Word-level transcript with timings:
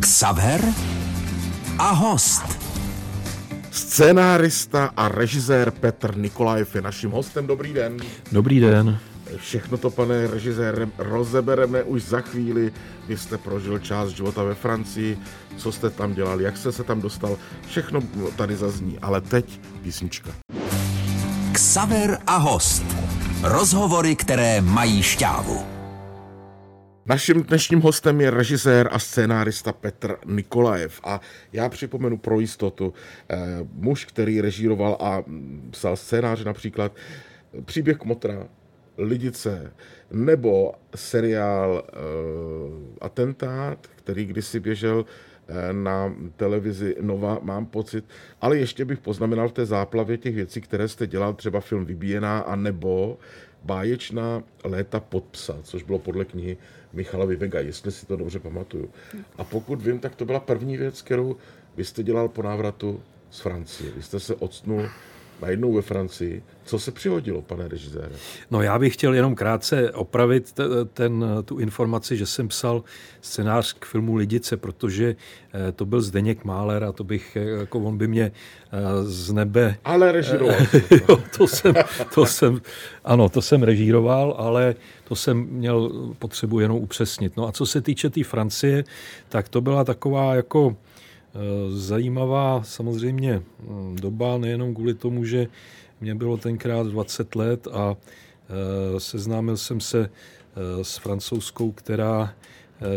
Xaver 0.00 0.64
a 1.78 1.90
host. 1.90 2.42
Scénárista 3.70 4.90
a 4.96 5.08
režisér 5.08 5.70
Petr 5.70 6.16
Nikolajev 6.16 6.74
je 6.74 6.82
naším 6.82 7.10
hostem. 7.10 7.46
Dobrý 7.46 7.72
den. 7.72 7.96
Dobrý 8.32 8.60
den. 8.60 8.98
Všechno 9.36 9.78
to, 9.78 9.90
pane 9.90 10.26
režisére, 10.26 10.88
rozebereme 10.98 11.82
už 11.82 12.02
za 12.02 12.20
chvíli. 12.20 12.72
Vy 13.08 13.16
jste 13.16 13.38
prožil 13.38 13.78
část 13.78 14.08
života 14.08 14.42
ve 14.42 14.54
Francii, 14.54 15.18
co 15.56 15.72
jste 15.72 15.90
tam 15.90 16.14
dělal, 16.14 16.40
jak 16.40 16.56
jste 16.56 16.72
se 16.72 16.84
tam 16.84 17.00
dostal, 17.00 17.36
všechno 17.68 18.00
tady 18.36 18.56
zazní. 18.56 18.98
Ale 18.98 19.20
teď 19.20 19.60
písnička. 19.82 20.30
Xaver 21.52 22.18
a 22.26 22.36
host. 22.36 22.84
Rozhovory, 23.42 24.16
které 24.16 24.60
mají 24.60 25.02
šťávu. 25.02 25.79
Naším 27.10 27.42
dnešním 27.42 27.80
hostem 27.80 28.20
je 28.20 28.30
režisér 28.30 28.88
a 28.92 28.98
scénárista 28.98 29.72
Petr 29.72 30.16
Nikolajev. 30.26 31.00
A 31.04 31.20
já 31.52 31.68
připomenu 31.68 32.18
pro 32.18 32.40
jistotu, 32.40 32.94
eh, 33.30 33.36
muž, 33.72 34.04
který 34.04 34.40
režíroval 34.40 34.96
a 35.00 35.22
psal 35.70 35.96
scénáře 35.96 36.44
například 36.44 36.92
Příběh 37.64 37.96
Kmotra, 37.96 38.46
Lidice 38.98 39.72
nebo 40.10 40.72
seriál 40.94 41.82
eh, 41.88 41.92
Atentát, 43.00 43.86
který 43.96 44.26
kdysi 44.26 44.60
běžel 44.60 45.04
eh, 45.48 45.72
na 45.72 46.14
televizi 46.36 46.96
Nova, 47.00 47.38
mám 47.42 47.66
pocit. 47.66 48.04
Ale 48.40 48.58
ještě 48.58 48.84
bych 48.84 48.98
poznamenal 48.98 49.48
v 49.48 49.52
té 49.52 49.66
záplavě 49.66 50.18
těch 50.18 50.34
věcí, 50.34 50.60
které 50.60 50.88
jste 50.88 51.06
dělal, 51.06 51.34
třeba 51.34 51.60
film 51.60 51.84
Vybíjená, 51.84 52.38
a 52.38 52.56
nebo 52.56 53.18
báječná 53.64 54.42
léta 54.64 55.00
pod 55.00 55.24
psa, 55.24 55.58
což 55.62 55.82
bylo 55.82 55.98
podle 55.98 56.24
knihy 56.24 56.56
Michala 56.92 57.24
Vivega, 57.24 57.60
jestli 57.60 57.92
si 57.92 58.06
to 58.06 58.16
dobře 58.16 58.38
pamatuju. 58.38 58.90
A 59.38 59.44
pokud 59.44 59.82
vím, 59.82 59.98
tak 59.98 60.14
to 60.14 60.24
byla 60.24 60.40
první 60.40 60.76
věc, 60.76 61.02
kterou 61.02 61.36
vy 61.76 61.84
jste 61.84 62.02
dělal 62.02 62.28
po 62.28 62.42
návratu 62.42 63.00
z 63.30 63.40
Francie. 63.40 63.90
Vy 63.90 64.02
jste 64.02 64.20
se 64.20 64.34
odstnul 64.34 64.88
najednou 65.42 65.72
ve 65.72 65.82
Francii. 65.82 66.42
Co 66.64 66.78
se 66.78 66.90
přihodilo, 66.90 67.42
pane 67.42 67.68
režisére? 67.68 68.10
No 68.50 68.62
já 68.62 68.78
bych 68.78 68.94
chtěl 68.94 69.14
jenom 69.14 69.34
krátce 69.34 69.92
opravit 69.92 70.54
ten, 70.94 71.24
tu 71.44 71.58
informaci, 71.58 72.16
že 72.16 72.26
jsem 72.26 72.48
psal 72.48 72.84
scénář 73.20 73.72
k 73.72 73.84
filmu 73.84 74.14
Lidice, 74.14 74.56
protože 74.56 75.16
eh, 75.54 75.72
to 75.72 75.84
byl 75.84 76.00
Zdeněk 76.00 76.44
Máler 76.44 76.84
a 76.84 76.92
to 76.92 77.04
bych, 77.04 77.36
eh, 77.36 77.40
jako 77.40 77.80
on 77.80 77.98
by 77.98 78.08
mě 78.08 78.32
eh, 78.72 78.78
z 79.04 79.32
nebe... 79.32 79.76
Ale 79.84 80.12
režíroval. 80.12 80.56
jo, 81.08 81.22
to 81.38 81.46
jsem, 81.46 81.74
to 82.14 82.26
jsem, 82.26 82.60
ano, 83.04 83.28
to 83.28 83.42
jsem 83.42 83.62
režíroval, 83.62 84.34
ale 84.38 84.74
to 85.04 85.16
jsem 85.16 85.38
měl 85.38 85.92
potřebu 86.18 86.60
jenom 86.60 86.76
upřesnit. 86.76 87.36
No 87.36 87.48
a 87.48 87.52
co 87.52 87.66
se 87.66 87.80
týče 87.80 88.10
té 88.10 88.14
tý 88.14 88.22
Francie, 88.22 88.84
tak 89.28 89.48
to 89.48 89.60
byla 89.60 89.84
taková 89.84 90.34
jako 90.34 90.76
zajímavá 91.68 92.62
samozřejmě 92.62 93.42
hm, 93.60 93.96
doba, 94.00 94.38
nejenom 94.38 94.74
kvůli 94.74 94.94
tomu, 94.94 95.24
že 95.24 95.46
mě 96.00 96.14
bylo 96.14 96.36
tenkrát 96.36 96.86
20 96.86 97.34
let 97.34 97.68
a 97.72 97.96
seznámil 98.98 99.56
jsem 99.56 99.80
se 99.80 100.10
s 100.82 100.96
francouzskou, 100.96 101.72
která 101.72 102.34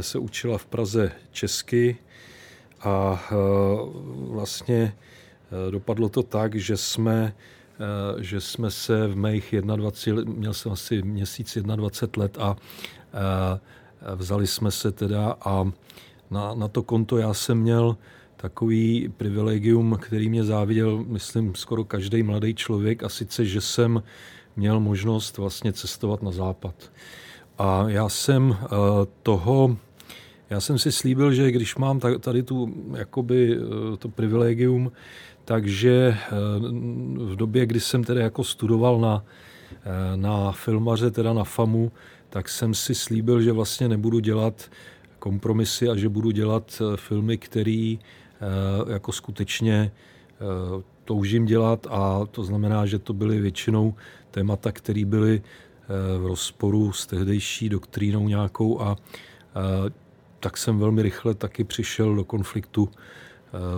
se 0.02 0.20
učila 0.20 0.58
v 0.58 0.66
Praze 0.66 1.12
česky 1.32 1.98
a 2.82 3.24
vlastně 4.16 4.96
dopadlo 5.72 6.10
to 6.10 6.24
tak, 6.24 6.56
že 6.56 6.78
jsme, 6.78 7.34
že 8.20 8.42
jsme 8.42 8.72
se 8.72 9.08
v 9.08 9.16
mých 9.16 9.56
21, 9.62 10.34
měl 10.34 10.54
jsem 10.54 10.72
asi 10.72 11.02
měsíc 11.02 11.58
21 11.76 12.24
let 12.24 12.38
a 12.38 12.56
vzali 14.16 14.48
jsme 14.48 14.72
se 14.72 14.92
teda 14.92 15.36
a 15.42 15.72
na, 16.32 16.54
na 16.56 16.68
to 16.68 16.84
konto 16.84 17.18
já 17.18 17.34
jsem 17.34 17.58
měl 17.58 17.98
takový 18.44 19.10
privilegium, 19.18 19.98
který 20.02 20.30
mě 20.30 20.44
záviděl, 20.44 21.06
myslím, 21.08 21.56
skoro 21.56 21.84
každý 21.84 22.24
mladý 22.24 22.54
člověk, 22.54 23.04
a 23.04 23.10
sice, 23.10 23.46
že 23.46 23.62
jsem 23.62 24.04
měl 24.56 24.80
možnost 24.80 25.38
vlastně 25.38 25.74
cestovat 25.74 26.24
na 26.24 26.32
západ. 26.32 26.92
A 27.58 27.86
já 27.88 28.10
jsem 28.10 28.58
eh, 28.64 28.68
toho, 29.24 29.78
já 30.50 30.60
jsem 30.60 30.80
si 30.80 30.92
slíbil, 30.92 31.34
že 31.34 31.52
když 31.52 31.76
mám 31.76 32.00
tady 32.20 32.44
tu, 32.44 32.74
jakoby, 32.98 33.58
eh, 33.58 33.98
to 33.98 34.10
privilegium, 34.10 34.92
takže 35.46 36.18
eh, 36.18 36.32
v 37.32 37.36
době, 37.36 37.66
kdy 37.66 37.80
jsem 37.80 38.04
tedy 38.04 38.22
jako 38.22 38.44
studoval 38.44 39.00
na, 39.00 39.24
na 40.16 40.52
filmaře, 40.52 41.12
teda 41.12 41.34
na 41.34 41.44
FAMu, 41.44 41.92
tak 42.30 42.50
jsem 42.50 42.74
si 42.74 42.96
slíbil, 42.96 43.42
že 43.42 43.52
vlastně 43.52 43.88
nebudu 43.88 44.20
dělat 44.20 44.70
kompromisy 45.20 45.90
a 45.90 45.96
že 45.96 46.10
budu 46.10 46.32
dělat 46.32 46.82
filmy, 46.96 47.38
který 47.38 48.00
Eh, 48.00 48.23
jako 48.88 49.12
skutečně 49.12 49.92
eh, 49.92 50.84
toužím 51.06 51.46
dělat 51.46 51.88
a 51.90 52.26
to 52.32 52.44
znamená, 52.44 52.86
že 52.86 53.00
to 53.00 53.14
byly 53.14 53.40
většinou 53.40 53.94
témata, 54.32 54.72
které 54.72 55.06
byly 55.06 55.42
eh, 55.42 56.18
v 56.18 56.26
rozporu 56.26 56.92
s 56.92 57.06
tehdejší 57.06 57.70
doktrínou 57.70 58.28
nějakou 58.28 58.82
a 58.82 58.98
tak 60.40 60.58
jsem 60.58 60.80
velmi 60.80 61.02
rychle 61.02 61.34
taky 61.34 61.64
přišel 61.64 62.16
do 62.16 62.24
konfliktu 62.24 62.90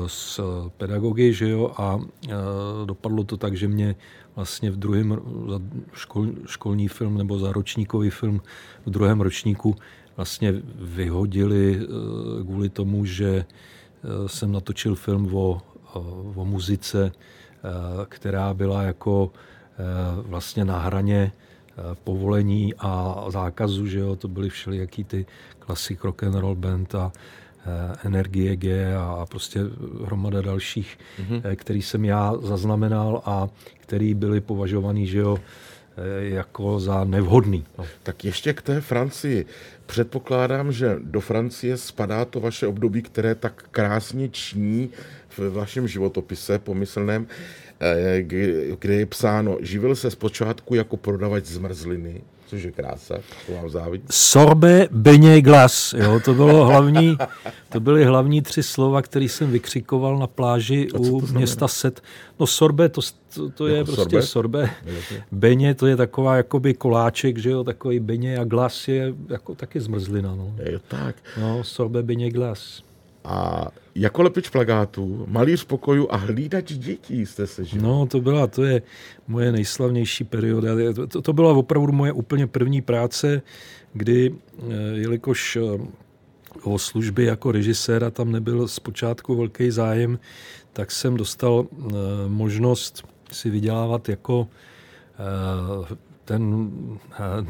s 0.07 0.41
pedagogy, 0.77 1.33
že 1.33 1.49
jo, 1.49 1.71
a 1.77 1.99
dopadlo 2.85 3.23
to 3.23 3.37
tak, 3.37 3.57
že 3.57 3.67
mě 3.67 3.95
vlastně 4.35 4.71
v 4.71 4.77
druhém 4.77 5.17
škol, 5.93 6.27
školní 6.45 6.87
film 6.87 7.17
nebo 7.17 7.39
za 7.39 7.51
ročníkový 7.51 8.09
film 8.09 8.41
v 8.85 8.89
druhém 8.89 9.21
ročníku 9.21 9.75
vlastně 10.17 10.53
vyhodili 10.75 11.79
kvůli 12.45 12.69
tomu, 12.69 13.05
že 13.05 13.45
Eh, 13.45 13.84
jsem 14.27 14.51
natočil 14.51 14.95
film 14.95 15.35
o, 15.35 15.61
o 16.35 16.45
muzice, 16.45 17.11
eh, 17.11 17.69
která 18.09 18.53
byla 18.53 18.83
jako 18.83 19.31
eh, 19.31 19.83
vlastně 20.21 20.65
na 20.65 20.79
hraně 20.79 21.31
povolení 22.03 22.73
a 22.79 23.25
zákazu, 23.29 23.87
že 23.87 23.99
jo, 23.99 24.15
to 24.15 24.27
byly 24.27 24.49
všelijaký 24.49 25.03
ty 25.03 25.25
klasik 25.59 26.03
rock 26.03 26.23
and 26.23 26.35
roll 26.35 26.55
band 26.55 26.95
a 26.95 27.11
Energie 28.03 28.55
G 28.55 28.95
a 28.95 29.25
prostě 29.29 29.59
hromada 30.05 30.41
dalších, 30.41 30.99
mm-hmm. 31.19 31.55
který 31.55 31.81
jsem 31.81 32.05
já 32.05 32.33
zaznamenal 32.41 33.21
a 33.25 33.47
který 33.79 34.13
byly 34.13 34.41
považovaný, 34.41 35.07
že 35.07 35.19
jo, 35.19 35.37
jako 36.19 36.79
za 36.79 37.03
nevhodný. 37.03 37.65
No. 37.77 37.85
Tak 38.03 38.25
ještě 38.25 38.53
k 38.53 38.61
té 38.61 38.81
Francii. 38.81 39.45
Předpokládám, 39.85 40.71
že 40.71 40.95
do 40.99 41.21
Francie 41.21 41.77
spadá 41.77 42.25
to 42.25 42.39
vaše 42.39 42.67
období, 42.67 43.01
které 43.01 43.35
tak 43.35 43.63
krásně 43.71 44.29
ční 44.29 44.89
v 45.37 45.53
vašem 45.53 45.87
životopise 45.87 46.59
pomyslném, 46.59 47.27
kde 48.79 48.93
je 48.93 49.05
psáno, 49.05 49.57
živil 49.61 49.95
se 49.95 50.11
zpočátku 50.11 50.75
jako 50.75 50.97
prodavač 50.97 51.45
zmrzliny, 51.45 52.21
což 52.47 52.63
je 52.63 52.71
krása, 52.71 53.15
to 53.47 53.53
vám 53.53 53.69
závidím. 53.69 54.07
Sorbe, 54.11 54.87
beně, 54.91 55.41
glas, 55.41 55.93
jo, 55.97 56.19
to 56.25 56.33
bylo 56.33 56.65
hlavní, 56.65 57.17
to 57.69 57.79
byly 57.79 58.05
hlavní 58.05 58.41
tři 58.41 58.63
slova, 58.63 59.01
které 59.01 59.25
jsem 59.25 59.51
vykřikoval 59.51 60.17
na 60.17 60.27
pláži 60.27 60.87
u 60.97 61.21
města 61.21 61.67
Set. 61.67 62.01
No 62.39 62.47
sorbe, 62.47 62.89
to, 62.89 63.01
to, 63.35 63.49
to 63.49 63.67
je 63.67 63.77
jako 63.77 63.91
prostě 63.91 64.21
sorbe. 64.21 64.67
sorbe. 64.67 65.25
Beně, 65.31 65.73
to 65.73 65.87
je 65.87 65.95
taková 65.95 66.37
jakoby 66.37 66.73
koláček, 66.73 67.37
že 67.37 67.49
jo, 67.49 67.63
takový 67.63 67.99
beně 67.99 68.37
a 68.37 68.43
glas 68.43 68.87
je 68.87 69.13
jako 69.29 69.55
taky 69.55 69.79
zmrzlina, 69.79 70.35
no. 70.35 70.55
Je 70.63 70.79
tak. 70.87 71.15
No, 71.41 71.63
sorbe, 71.63 72.03
beně, 72.03 72.31
glas. 72.31 72.83
A 73.25 73.67
jako 73.95 74.21
lepič 74.21 74.49
plagátů, 74.49 75.25
malíř 75.27 75.63
pokoju 75.63 76.07
a 76.11 76.15
hlídač 76.15 76.73
dětí 76.73 77.25
jste 77.25 77.47
se 77.47 77.65
žil. 77.65 77.81
No, 77.81 78.05
to 78.05 78.21
byla, 78.21 78.47
to 78.47 78.63
je 78.63 78.81
moje 79.27 79.51
nejslavnější 79.51 80.23
perioda. 80.23 80.69
To, 81.07 81.21
to 81.21 81.33
byla 81.33 81.53
opravdu 81.53 81.91
moje 81.91 82.11
úplně 82.11 82.47
první 82.47 82.81
práce, 82.81 83.41
kdy, 83.93 84.35
eh, 84.59 84.63
jelikož 84.93 85.55
eh, 85.55 85.61
o 86.63 86.79
služby 86.79 87.25
jako 87.25 87.51
režiséra 87.51 88.11
tam 88.11 88.31
nebyl 88.31 88.67
zpočátku 88.67 89.35
velký 89.35 89.71
zájem, 89.71 90.19
tak 90.73 90.91
jsem 90.91 91.17
dostal 91.17 91.65
eh, 91.71 91.93
možnost 92.27 93.07
si 93.31 93.49
vydělávat 93.49 94.09
jako 94.09 94.47
ten, 96.25 96.69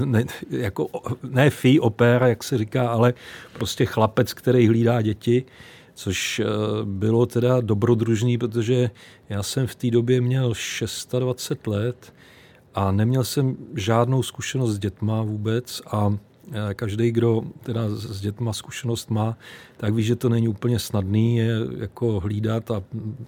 ne, 0.06 0.25
jako, 0.50 0.88
ne 1.24 1.50
fee 1.50 1.80
opéra, 1.80 2.27
jak 2.27 2.44
se 2.44 2.57
říká, 2.57 2.89
ale 2.89 3.13
prostě 3.54 3.86
chlapec, 3.86 4.33
který 4.33 4.68
hlídá 4.68 5.01
děti, 5.01 5.45
což 5.94 6.39
eh, 6.39 6.45
bylo 6.83 7.25
teda 7.25 7.62
dobrodružný, 7.62 8.38
protože 8.38 8.89
já 9.30 9.44
jsem 9.44 9.68
v 9.68 9.75
té 9.75 9.92
době 9.92 10.22
měl 10.22 10.54
26 11.19 11.68
let 11.68 12.13
a 12.75 12.92
neměl 12.92 13.24
jsem 13.24 13.57
žádnou 13.75 14.24
zkušenost 14.24 14.72
s 14.72 14.80
dětma 14.80 15.21
vůbec 15.21 15.81
a 15.88 16.18
eh, 16.51 16.74
každý, 16.74 17.12
kdo 17.12 17.44
teda 17.63 17.89
s 17.89 18.21
dětma 18.21 18.54
zkušenost 18.54 19.10
má, 19.10 19.38
tak 19.78 19.94
ví, 19.94 20.04
že 20.04 20.16
to 20.16 20.30
není 20.30 20.48
úplně 20.48 20.80
snadný 20.80 21.38
je 21.38 21.57
jako 21.78 22.19
hlídat 22.19 22.71
a 22.71 22.83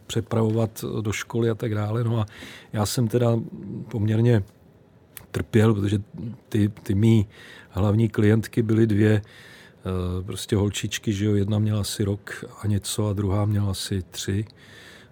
přepravovat 0.07 0.85
do 1.01 1.11
školy 1.11 1.49
a 1.49 1.55
tak 1.55 1.75
dále. 1.75 2.03
No 2.03 2.19
a 2.19 2.25
já 2.73 2.85
jsem 2.85 3.07
teda 3.07 3.39
poměrně 3.91 4.43
trpěl, 5.31 5.73
protože 5.73 5.99
ty, 6.49 6.71
ty 6.83 6.95
mý 6.95 7.27
hlavní 7.69 8.09
klientky 8.09 8.61
byly 8.61 8.87
dvě 8.87 9.21
prostě 10.25 10.55
holčičky, 10.55 11.13
že 11.13 11.25
jo, 11.25 11.35
jedna 11.35 11.59
měla 11.59 11.81
asi 11.81 12.03
rok 12.03 12.45
a 12.61 12.67
něco 12.67 13.07
a 13.07 13.13
druhá 13.13 13.45
měla 13.45 13.71
asi 13.71 14.03
tři. 14.11 14.45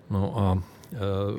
No 0.10 0.40
a 0.40 0.64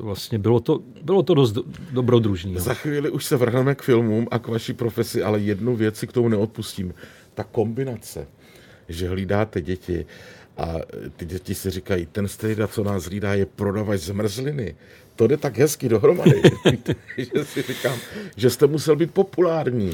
vlastně 0.01 0.39
bylo 0.39 0.59
to, 0.59 0.79
bylo 1.03 1.23
to 1.23 1.33
dost 1.33 1.57
dobrodružný. 1.91 2.55
Za 2.57 2.73
chvíli 2.73 3.09
už 3.09 3.25
se 3.25 3.37
vrhneme 3.37 3.75
k 3.75 3.81
filmům 3.81 4.27
a 4.31 4.39
k 4.39 4.47
vaší 4.47 4.73
profesi, 4.73 5.23
ale 5.23 5.39
jednu 5.39 5.75
věc 5.75 5.97
si 5.97 6.07
k 6.07 6.13
tomu 6.13 6.29
neodpustím. 6.29 6.93
Ta 7.33 7.43
kombinace, 7.43 8.27
že 8.89 9.09
hlídáte 9.09 9.61
děti 9.61 10.05
a 10.57 10.75
ty 11.15 11.25
děti 11.25 11.55
si 11.55 11.69
říkají, 11.69 12.05
ten 12.05 12.27
strejda, 12.27 12.67
co 12.67 12.83
nás 12.83 13.05
hlídá, 13.05 13.33
je 13.33 13.45
prodavač 13.45 13.99
zmrzliny. 13.99 14.75
To 15.15 15.27
jde 15.27 15.37
tak 15.37 15.57
hezky 15.57 15.89
dohromady, 15.89 16.41
že 17.17 17.45
si 17.45 17.61
říkám, 17.61 17.97
že 18.35 18.49
jste 18.49 18.67
musel 18.67 18.95
být 18.95 19.11
populární. 19.11 19.91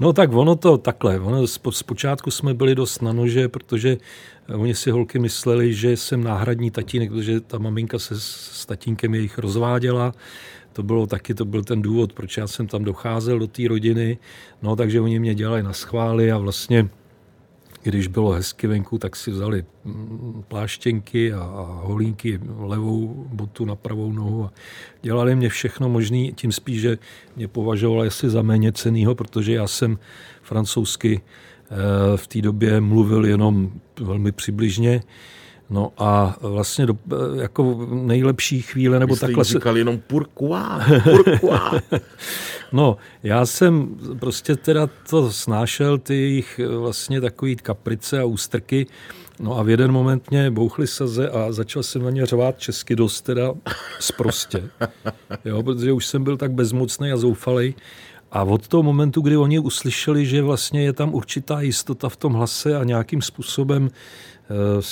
No 0.00 0.12
tak 0.12 0.32
ono 0.32 0.56
to 0.56 0.78
takhle. 0.78 1.20
Ono, 1.20 1.46
zpočátku 1.70 2.30
jsme 2.30 2.54
byli 2.54 2.74
dost 2.74 3.02
na 3.02 3.12
nože, 3.12 3.48
protože 3.48 3.96
oni 4.54 4.74
si 4.74 4.90
holky 4.90 5.18
mysleli, 5.18 5.74
že 5.74 5.96
jsem 5.96 6.24
náhradní 6.24 6.70
tatínek, 6.70 7.10
protože 7.10 7.40
ta 7.40 7.58
maminka 7.58 7.98
se 7.98 8.14
s 8.20 8.66
tatínkem 8.66 9.14
jejich 9.14 9.38
rozváděla. 9.38 10.14
To 10.72 10.82
bylo 10.82 11.06
taky, 11.06 11.34
to 11.34 11.44
byl 11.44 11.64
ten 11.64 11.82
důvod, 11.82 12.12
proč 12.12 12.36
já 12.36 12.46
jsem 12.46 12.66
tam 12.66 12.84
docházel 12.84 13.38
do 13.38 13.46
té 13.46 13.68
rodiny. 13.68 14.18
No 14.62 14.76
takže 14.76 15.00
oni 15.00 15.18
mě 15.18 15.34
dělali 15.34 15.62
na 15.62 15.72
schvály 15.72 16.32
a 16.32 16.38
vlastně 16.38 16.88
když 17.90 18.06
bylo 18.06 18.30
hezky 18.30 18.66
venku, 18.66 18.98
tak 18.98 19.16
si 19.16 19.30
vzali 19.30 19.64
mm, 19.84 20.44
pláštěnky 20.48 21.32
a 21.32 21.80
holínky, 21.82 22.40
levou 22.58 23.26
botu 23.32 23.64
na 23.64 23.76
pravou 23.76 24.12
nohu 24.12 24.44
a 24.44 24.52
dělali 25.02 25.36
mě 25.36 25.48
všechno 25.48 25.88
možné, 25.88 26.32
tím 26.32 26.52
spíš, 26.52 26.80
že 26.80 26.98
mě 27.36 27.48
považovali 27.48 28.08
asi 28.08 28.30
za 28.30 28.42
méně 28.42 28.72
cenýho, 28.72 29.14
protože 29.14 29.52
já 29.52 29.66
jsem 29.66 29.98
francouzsky 30.42 31.20
eh, 31.20 32.16
v 32.16 32.26
té 32.26 32.40
době 32.40 32.80
mluvil 32.80 33.26
jenom 33.26 33.72
velmi 34.00 34.32
přibližně. 34.32 35.02
No 35.72 35.92
a 35.98 36.36
vlastně 36.40 36.86
do, 36.86 36.96
jako 37.40 37.86
nejlepší 37.90 38.62
chvíle, 38.62 38.98
nebo 38.98 39.14
Vy 39.14 39.16
jste 39.16 39.26
takhle... 39.26 39.44
říkal 39.44 39.78
jenom 39.78 40.00
pourquoi, 40.06 40.58
pourquoi. 41.02 41.80
no, 42.72 42.96
já 43.22 43.46
jsem 43.46 43.96
prostě 44.20 44.56
teda 44.56 44.88
to 45.10 45.32
snášel, 45.32 45.98
ty 45.98 46.14
jejich 46.14 46.60
vlastně 46.78 47.20
takový 47.20 47.56
kaprice 47.56 48.20
a 48.20 48.24
ústrky, 48.24 48.86
No 49.40 49.58
a 49.58 49.62
v 49.62 49.68
jeden 49.68 49.92
moment 49.92 50.30
mě 50.30 50.50
bouchly 50.50 50.86
saze 50.86 51.30
a 51.30 51.52
začal 51.52 51.82
jsem 51.82 52.02
na 52.02 52.10
ně 52.10 52.26
řvát 52.26 52.58
česky 52.58 52.96
dost 52.96 53.22
teda 53.22 53.54
zprostě. 54.00 54.68
Jo, 55.44 55.62
protože 55.62 55.92
už 55.92 56.06
jsem 56.06 56.24
byl 56.24 56.36
tak 56.36 56.52
bezmocný 56.52 57.12
a 57.12 57.16
zoufalý. 57.16 57.74
A 58.32 58.42
od 58.42 58.68
toho 58.68 58.82
momentu, 58.82 59.20
kdy 59.20 59.36
oni 59.36 59.58
uslyšeli, 59.58 60.26
že 60.26 60.42
vlastně 60.42 60.82
je 60.82 60.92
tam 60.92 61.14
určitá 61.14 61.60
jistota 61.60 62.08
v 62.08 62.16
tom 62.16 62.32
hlase 62.32 62.76
a 62.76 62.84
nějakým 62.84 63.22
způsobem 63.22 63.90
Eh, 64.52 64.82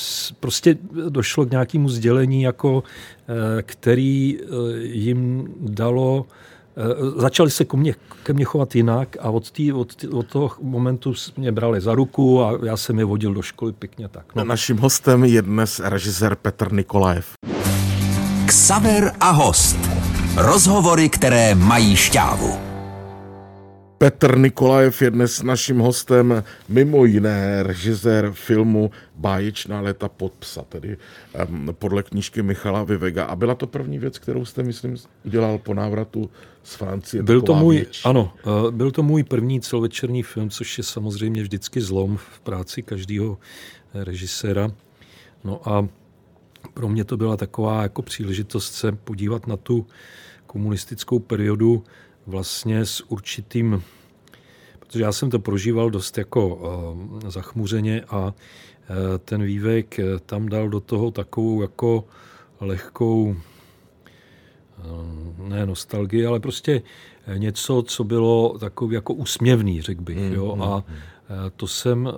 prostě 0.40 0.76
došlo 1.08 1.46
k 1.46 1.50
nějakému 1.50 1.88
sdělení, 1.88 2.42
jako, 2.42 2.82
eh, 3.28 3.62
který 3.62 4.38
eh, 4.40 4.46
jim 4.82 5.48
dalo 5.60 6.26
začali 7.16 7.50
se 7.50 7.64
ke 7.64 7.76
mně, 7.76 7.94
ke 8.22 8.32
mně 8.32 8.44
chovat 8.44 8.74
jinak 8.74 9.16
a 9.20 9.30
od, 9.30 9.50
tý, 9.50 9.72
od, 9.72 9.94
tý, 9.94 10.08
od 10.08 10.26
toho 10.26 10.50
momentu 10.62 11.14
mě 11.36 11.52
brali 11.52 11.80
za 11.80 11.94
ruku 11.94 12.44
a 12.44 12.58
já 12.64 12.76
jsem 12.76 12.98
je 12.98 13.04
vodil 13.04 13.34
do 13.34 13.42
školy 13.42 13.72
pěkně 13.72 14.08
tak. 14.08 14.34
No. 14.34 14.44
Naším 14.44 14.78
hostem 14.78 15.24
je 15.24 15.42
dnes 15.42 15.80
režisér 15.84 16.36
Petr 16.36 16.72
Nikolajev. 16.72 17.32
Ksaver 18.46 19.12
a 19.20 19.30
host. 19.30 19.78
Rozhovory, 20.36 21.08
které 21.08 21.54
mají 21.54 21.96
šťávu. 21.96 22.69
Petr 24.00 24.38
Nikolajev 24.38 25.02
je 25.02 25.10
dnes 25.10 25.42
naším 25.42 25.78
hostem, 25.78 26.44
mimo 26.68 27.04
jiné 27.04 27.62
režisér 27.62 28.32
filmu 28.32 28.90
Báječná 29.16 29.80
léta 29.80 30.08
pod 30.08 30.32
psa, 30.32 30.64
tedy 30.68 30.96
um, 31.48 31.68
podle 31.72 32.02
knížky 32.02 32.42
Michala 32.42 32.84
Vivega. 32.84 33.24
A 33.24 33.36
byla 33.36 33.54
to 33.54 33.66
první 33.66 33.98
věc, 33.98 34.18
kterou 34.18 34.44
jste, 34.44 34.62
myslím, 34.62 34.96
udělal 35.24 35.58
po 35.58 35.74
návratu 35.74 36.30
z 36.62 36.74
Francie. 36.74 37.22
Byl 37.22 37.42
to 37.42 37.54
můj, 37.54 37.76
věč. 37.76 38.02
ano, 38.04 38.32
uh, 38.46 38.70
byl 38.70 38.90
to 38.90 39.02
můj 39.02 39.22
první 39.22 39.60
celovečerní 39.60 40.22
film, 40.22 40.50
což 40.50 40.78
je 40.78 40.84
samozřejmě 40.84 41.42
vždycky 41.42 41.80
zlom 41.80 42.16
v 42.16 42.40
práci 42.40 42.82
každého 42.82 43.38
režiséra. 43.94 44.70
No 45.44 45.68
a 45.68 45.88
pro 46.74 46.88
mě 46.88 47.04
to 47.04 47.16
byla 47.16 47.36
taková 47.36 47.82
jako 47.82 48.02
příležitost 48.02 48.74
se 48.74 48.92
podívat 48.92 49.46
na 49.46 49.56
tu 49.56 49.86
komunistickou 50.46 51.18
periodu 51.18 51.84
vlastně 52.26 52.86
s 52.86 53.00
určitým, 53.10 53.82
protože 54.78 55.04
já 55.04 55.12
jsem 55.12 55.30
to 55.30 55.38
prožíval 55.38 55.90
dost 55.90 56.18
jako 56.18 56.48
uh, 56.54 57.30
zachmuřeně 57.30 58.02
a 58.08 58.26
uh, 58.26 58.32
ten 59.24 59.42
vývek 59.42 60.00
uh, 60.02 60.18
tam 60.18 60.48
dal 60.48 60.68
do 60.68 60.80
toho 60.80 61.10
takovou 61.10 61.62
jako 61.62 62.04
lehkou 62.60 63.36
ne 65.38 65.66
nostalgii, 65.66 66.26
ale 66.26 66.40
prostě 66.40 66.82
něco, 67.36 67.82
co 67.82 68.04
bylo 68.04 68.58
takový 68.58 68.94
jako 68.94 69.14
úsměvný, 69.14 69.82
řekl 69.82 70.02
bych. 70.02 70.16
Mm, 70.16 70.32
jo? 70.32 70.56
Mm, 70.56 70.62
a 70.62 70.76
mm. 70.76 70.84
to 71.56 71.66
jsem 71.66 72.08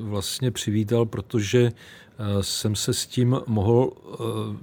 vlastně 0.00 0.50
přivítal, 0.50 1.06
protože 1.06 1.72
Eh, 2.09 2.09
jsem 2.40 2.76
se 2.76 2.94
s 2.94 3.06
tím 3.06 3.40
mohl 3.46 3.90
eh, 3.92 4.14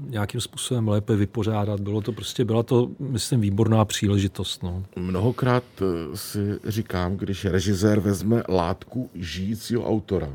nějakým 0.09 0.41
způsobem 0.41 0.87
lépe 0.87 1.15
vypořádat. 1.15 1.79
Bylo 1.79 2.01
to 2.01 2.11
prostě, 2.11 2.45
byla 2.45 2.63
to, 2.63 2.89
myslím, 2.99 3.41
výborná 3.41 3.85
příležitost. 3.85 4.63
No. 4.63 4.83
Mnohokrát 4.95 5.63
eh, 5.81 6.17
si 6.17 6.59
říkám, 6.65 7.17
když 7.17 7.45
režisér 7.45 7.99
vezme 7.99 8.43
látku 8.49 9.09
žijícího 9.15 9.87
autora, 9.87 10.29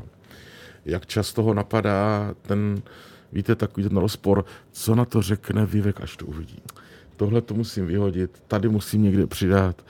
jak 0.85 1.05
často 1.05 1.43
ho 1.43 1.53
napadá 1.53 2.35
ten, 2.41 2.81
víte, 3.31 3.55
takový 3.55 3.89
ten 3.89 3.97
rozpor, 3.97 4.45
co 4.71 4.95
na 4.95 5.05
to 5.05 5.21
řekne 5.21 5.65
Vivek, 5.65 6.01
až 6.01 6.17
to 6.17 6.25
uvidí. 6.25 6.59
Tohle 7.17 7.41
to 7.41 7.53
musím 7.53 7.87
vyhodit, 7.87 8.43
tady 8.47 8.69
musím 8.69 9.03
někde 9.03 9.27
přidat. 9.27 9.85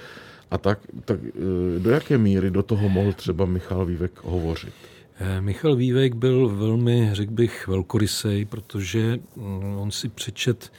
A 0.51 0.57
tak, 0.57 0.79
tak 1.05 1.19
do 1.77 1.89
jaké 1.89 2.17
míry 2.17 2.51
do 2.51 2.63
toho 2.63 2.89
mohl 2.89 3.13
třeba 3.13 3.45
Michal 3.45 3.85
Vívek 3.85 4.11
hovořit? 4.23 4.73
Eh, 5.19 5.41
Michal 5.41 5.75
Vývek 5.75 6.15
byl 6.15 6.49
velmi, 6.49 7.09
řekl 7.11 7.31
bych, 7.31 7.67
velkorysej, 7.67 8.45
protože 8.45 9.19
mm, 9.35 9.77
on 9.77 9.91
si 9.91 10.09
přečet, 10.09 10.71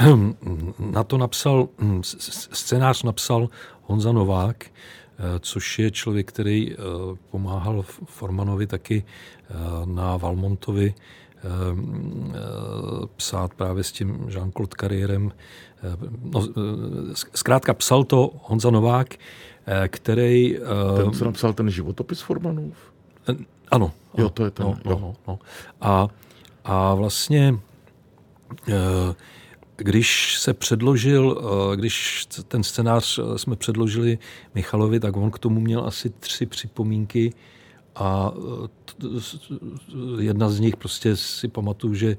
na 0.78 1.04
to 1.04 1.18
napsal, 1.18 1.68
mm, 1.78 2.02
scénář 2.52 3.02
napsal 3.02 3.48
Honza 3.82 4.12
Novák, 4.12 4.64
eh, 4.64 5.22
což 5.40 5.78
je 5.78 5.90
člověk, 5.90 6.28
který 6.28 6.72
eh, 6.72 6.76
pomáhal 7.30 7.84
Formanovi 8.04 8.66
taky 8.66 9.04
na 9.84 10.16
Valmontovi 10.16 10.94
psát 13.16 13.54
právě 13.54 13.84
s 13.84 13.92
tím 13.92 14.26
Jean-Claude 14.28 14.80
Carrierem. 14.80 15.32
No, 16.22 16.48
zkrátka 17.34 17.74
psal 17.74 18.04
to 18.04 18.30
Honza 18.42 18.70
Novák, 18.70 19.14
který... 19.88 20.58
Ten, 20.96 21.12
co 21.12 21.24
napsal 21.24 21.52
ten 21.52 21.70
životopis 21.70 22.20
Formanův? 22.20 22.76
Ano. 23.70 23.92
Jo, 24.18 24.28
to 24.28 24.44
je 24.44 24.50
ten. 24.50 24.66
No, 24.66 24.78
no, 24.84 24.98
no, 25.00 25.14
no. 25.28 25.38
A, 25.80 26.08
a 26.64 26.94
vlastně, 26.94 27.58
eh, 28.68 29.14
když 29.76 30.38
se 30.40 30.54
předložil, 30.54 31.40
eh, 31.72 31.76
když 31.76 32.26
ten 32.48 32.62
scénář 32.62 33.18
eh, 33.18 33.38
jsme 33.38 33.56
předložili 33.56 34.18
Michalovi, 34.54 35.00
tak 35.00 35.16
on 35.16 35.30
k 35.30 35.38
tomu 35.38 35.60
měl 35.60 35.84
asi 35.86 36.10
tři 36.10 36.46
připomínky 36.46 37.32
a 37.94 38.32
jedna 40.18 40.50
z 40.50 40.60
nich 40.60 40.76
prostě 40.76 41.16
si 41.16 41.48
pamatuju, 41.48 41.94
že 41.94 42.16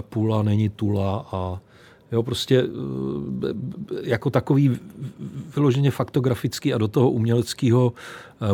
půla 0.00 0.42
není 0.42 0.68
tula 0.68 1.26
a 1.32 1.60
Jo, 2.12 2.22
prostě 2.22 2.64
jako 4.02 4.30
takový 4.30 4.78
vyloženě 5.56 5.90
faktografický 5.90 6.74
a 6.74 6.78
do 6.78 6.88
toho 6.88 7.10
uměleckého 7.10 7.92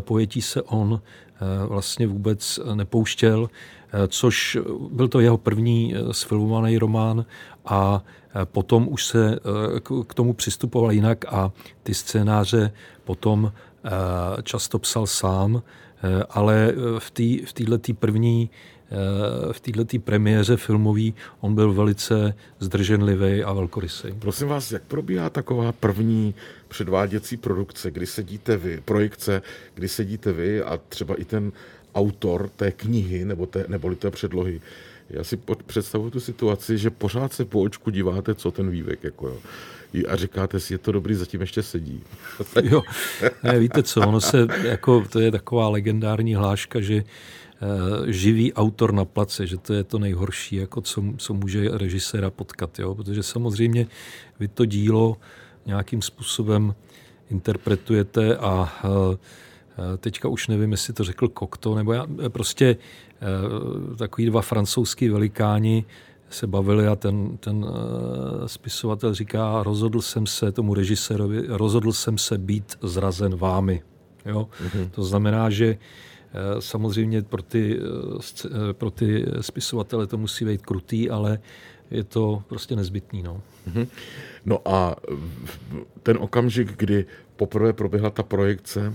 pojetí 0.00 0.42
se 0.42 0.62
on 0.62 1.00
Eh, 1.40 1.66
vlastně 1.66 2.06
vůbec 2.06 2.60
nepouštěl, 2.74 3.50
eh, 3.92 4.08
což 4.08 4.58
byl 4.90 5.08
to 5.08 5.20
jeho 5.20 5.38
první 5.38 5.94
eh, 5.94 6.14
sfilmovaný 6.14 6.78
román 6.78 7.24
a 7.66 8.04
potom 8.44 8.88
už 8.90 9.06
se 9.06 9.38
k 10.06 10.14
tomu 10.14 10.32
přistupoval 10.32 10.92
jinak 10.92 11.24
a 11.28 11.52
ty 11.82 11.94
scénáře 11.94 12.72
potom 13.04 13.52
často 14.42 14.78
psal 14.78 15.06
sám, 15.06 15.62
ale 16.30 16.72
v 16.98 17.10
této 17.10 17.92
v 17.92 17.96
první 17.96 18.50
v 19.52 19.60
této 19.60 19.98
premiéře 19.98 20.56
filmový 20.56 21.14
on 21.40 21.54
byl 21.54 21.72
velice 21.72 22.34
zdrženlivý 22.58 23.44
a 23.44 23.52
velkorysý. 23.52 24.08
Prosím 24.18 24.48
vás, 24.48 24.72
jak 24.72 24.82
probíhá 24.82 25.30
taková 25.30 25.72
první 25.72 26.34
předváděcí 26.68 27.36
produkce, 27.36 27.90
kdy 27.90 28.06
sedíte 28.06 28.56
vy, 28.56 28.82
projekce, 28.84 29.42
kdy 29.74 29.88
sedíte 29.88 30.32
vy 30.32 30.62
a 30.62 30.80
třeba 30.88 31.14
i 31.20 31.24
ten 31.24 31.52
autor 31.94 32.48
té 32.56 32.72
knihy 32.72 33.24
nebo 33.24 33.46
té, 33.46 33.64
neboli 33.68 33.96
té 33.96 34.10
předlohy. 34.10 34.60
Já 35.10 35.24
si 35.24 35.38
představuji 35.66 36.10
tu 36.10 36.20
situaci, 36.20 36.78
že 36.78 36.90
pořád 36.90 37.32
se 37.32 37.44
po 37.44 37.62
očku 37.62 37.90
díváte, 37.90 38.34
co 38.34 38.50
ten 38.50 38.70
vývek, 38.70 39.04
jako 39.04 39.28
jo. 39.28 39.36
A 40.08 40.16
říkáte 40.16 40.60
si, 40.60 40.74
je 40.74 40.78
to 40.78 40.92
dobrý, 40.92 41.14
zatím 41.14 41.40
ještě 41.40 41.62
sedí. 41.62 42.02
jo, 42.62 42.82
ne, 43.42 43.58
víte 43.58 43.82
co, 43.82 44.00
ono 44.00 44.20
se, 44.20 44.46
jako, 44.62 45.04
to 45.10 45.20
je 45.20 45.30
taková 45.30 45.68
legendární 45.68 46.34
hláška, 46.34 46.80
že 46.80 47.04
živý 48.06 48.52
autor 48.52 48.92
na 48.92 49.04
place, 49.04 49.46
že 49.46 49.56
to 49.56 49.74
je 49.74 49.84
to 49.84 49.98
nejhorší, 49.98 50.56
jako 50.56 50.80
co, 50.80 51.04
co 51.16 51.34
může 51.34 51.68
režiséra 51.68 52.30
potkat, 52.30 52.78
jo? 52.78 52.94
protože 52.94 53.22
samozřejmě 53.22 53.86
vy 54.40 54.48
to 54.48 54.64
dílo 54.64 55.16
nějakým 55.66 56.02
způsobem 56.02 56.74
interpretujete 57.30 58.36
a 58.36 58.82
teďka 59.98 60.28
už 60.28 60.48
nevím, 60.48 60.70
jestli 60.70 60.92
to 60.92 61.04
řekl 61.04 61.28
Kokto, 61.28 61.74
nebo 61.74 61.92
já, 61.92 62.06
prostě 62.28 62.76
takový 63.98 64.26
dva 64.26 64.42
francouzský 64.42 65.08
velikáni 65.08 65.84
se 66.30 66.46
bavili 66.46 66.86
a 66.86 66.96
ten, 66.96 67.36
ten 67.36 67.66
spisovatel 68.46 69.14
říká, 69.14 69.62
rozhodl 69.62 70.00
jsem 70.00 70.26
se 70.26 70.52
tomu 70.52 70.74
režisérovi, 70.74 71.42
rozhodl 71.48 71.92
jsem 71.92 72.18
se 72.18 72.38
být 72.38 72.78
zrazen 72.82 73.36
vámi. 73.36 73.82
Jo? 74.26 74.48
Mm-hmm. 74.62 74.90
To 74.90 75.04
znamená, 75.04 75.50
že 75.50 75.78
samozřejmě 76.58 77.22
pro 77.22 77.42
ty, 77.42 77.80
pro 78.72 78.90
ty 78.90 79.26
spisovatele 79.40 80.06
to 80.06 80.18
musí 80.18 80.44
být 80.44 80.66
krutý, 80.66 81.10
ale 81.10 81.38
je 81.90 82.04
to 82.04 82.42
prostě 82.48 82.76
nezbytný. 82.76 83.22
No. 83.22 83.42
Mm-hmm. 83.68 83.86
no 84.46 84.68
a 84.68 84.96
ten 86.02 86.16
okamžik, 86.20 86.76
kdy 86.76 87.06
poprvé 87.36 87.72
proběhla 87.72 88.10
ta 88.10 88.22
projekce, 88.22 88.94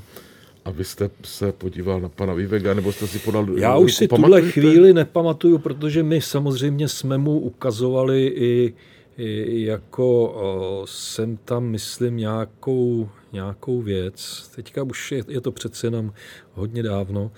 a 0.65 0.72
vy 0.72 0.84
jste 0.84 1.10
se 1.24 1.51
podíval 1.51 2.01
na 2.01 2.10
pana 2.10 2.34
Vivega, 2.34 2.74
nebo 2.74 2.91
jste 2.91 3.08
si 3.08 3.20
podal... 3.20 3.48
Já 3.58 3.77
už 3.77 3.96
si 3.96 4.08
tuhle 4.08 4.41
chvíli 4.41 4.93
nepamatuju, 4.93 5.58
protože 5.58 6.03
my 6.03 6.22
samozřejmě 6.22 6.88
jsme 6.88 7.17
mu 7.17 7.39
ukazovali 7.39 8.27
i, 8.27 8.74
i 9.17 9.65
jako 9.65 10.24
o, 10.24 10.82
jsem 10.88 11.38
tam, 11.38 11.65
myslím, 11.65 12.17
nějakou, 12.17 13.10
nějakou 13.34 13.82
věc. 13.82 14.50
Teďka 14.55 14.84
už 14.84 15.12
je, 15.12 15.24
je 15.27 15.41
to 15.41 15.51
přece 15.51 15.88
jenom 15.88 16.13
hodně 16.53 16.84
dávno. 16.84 17.32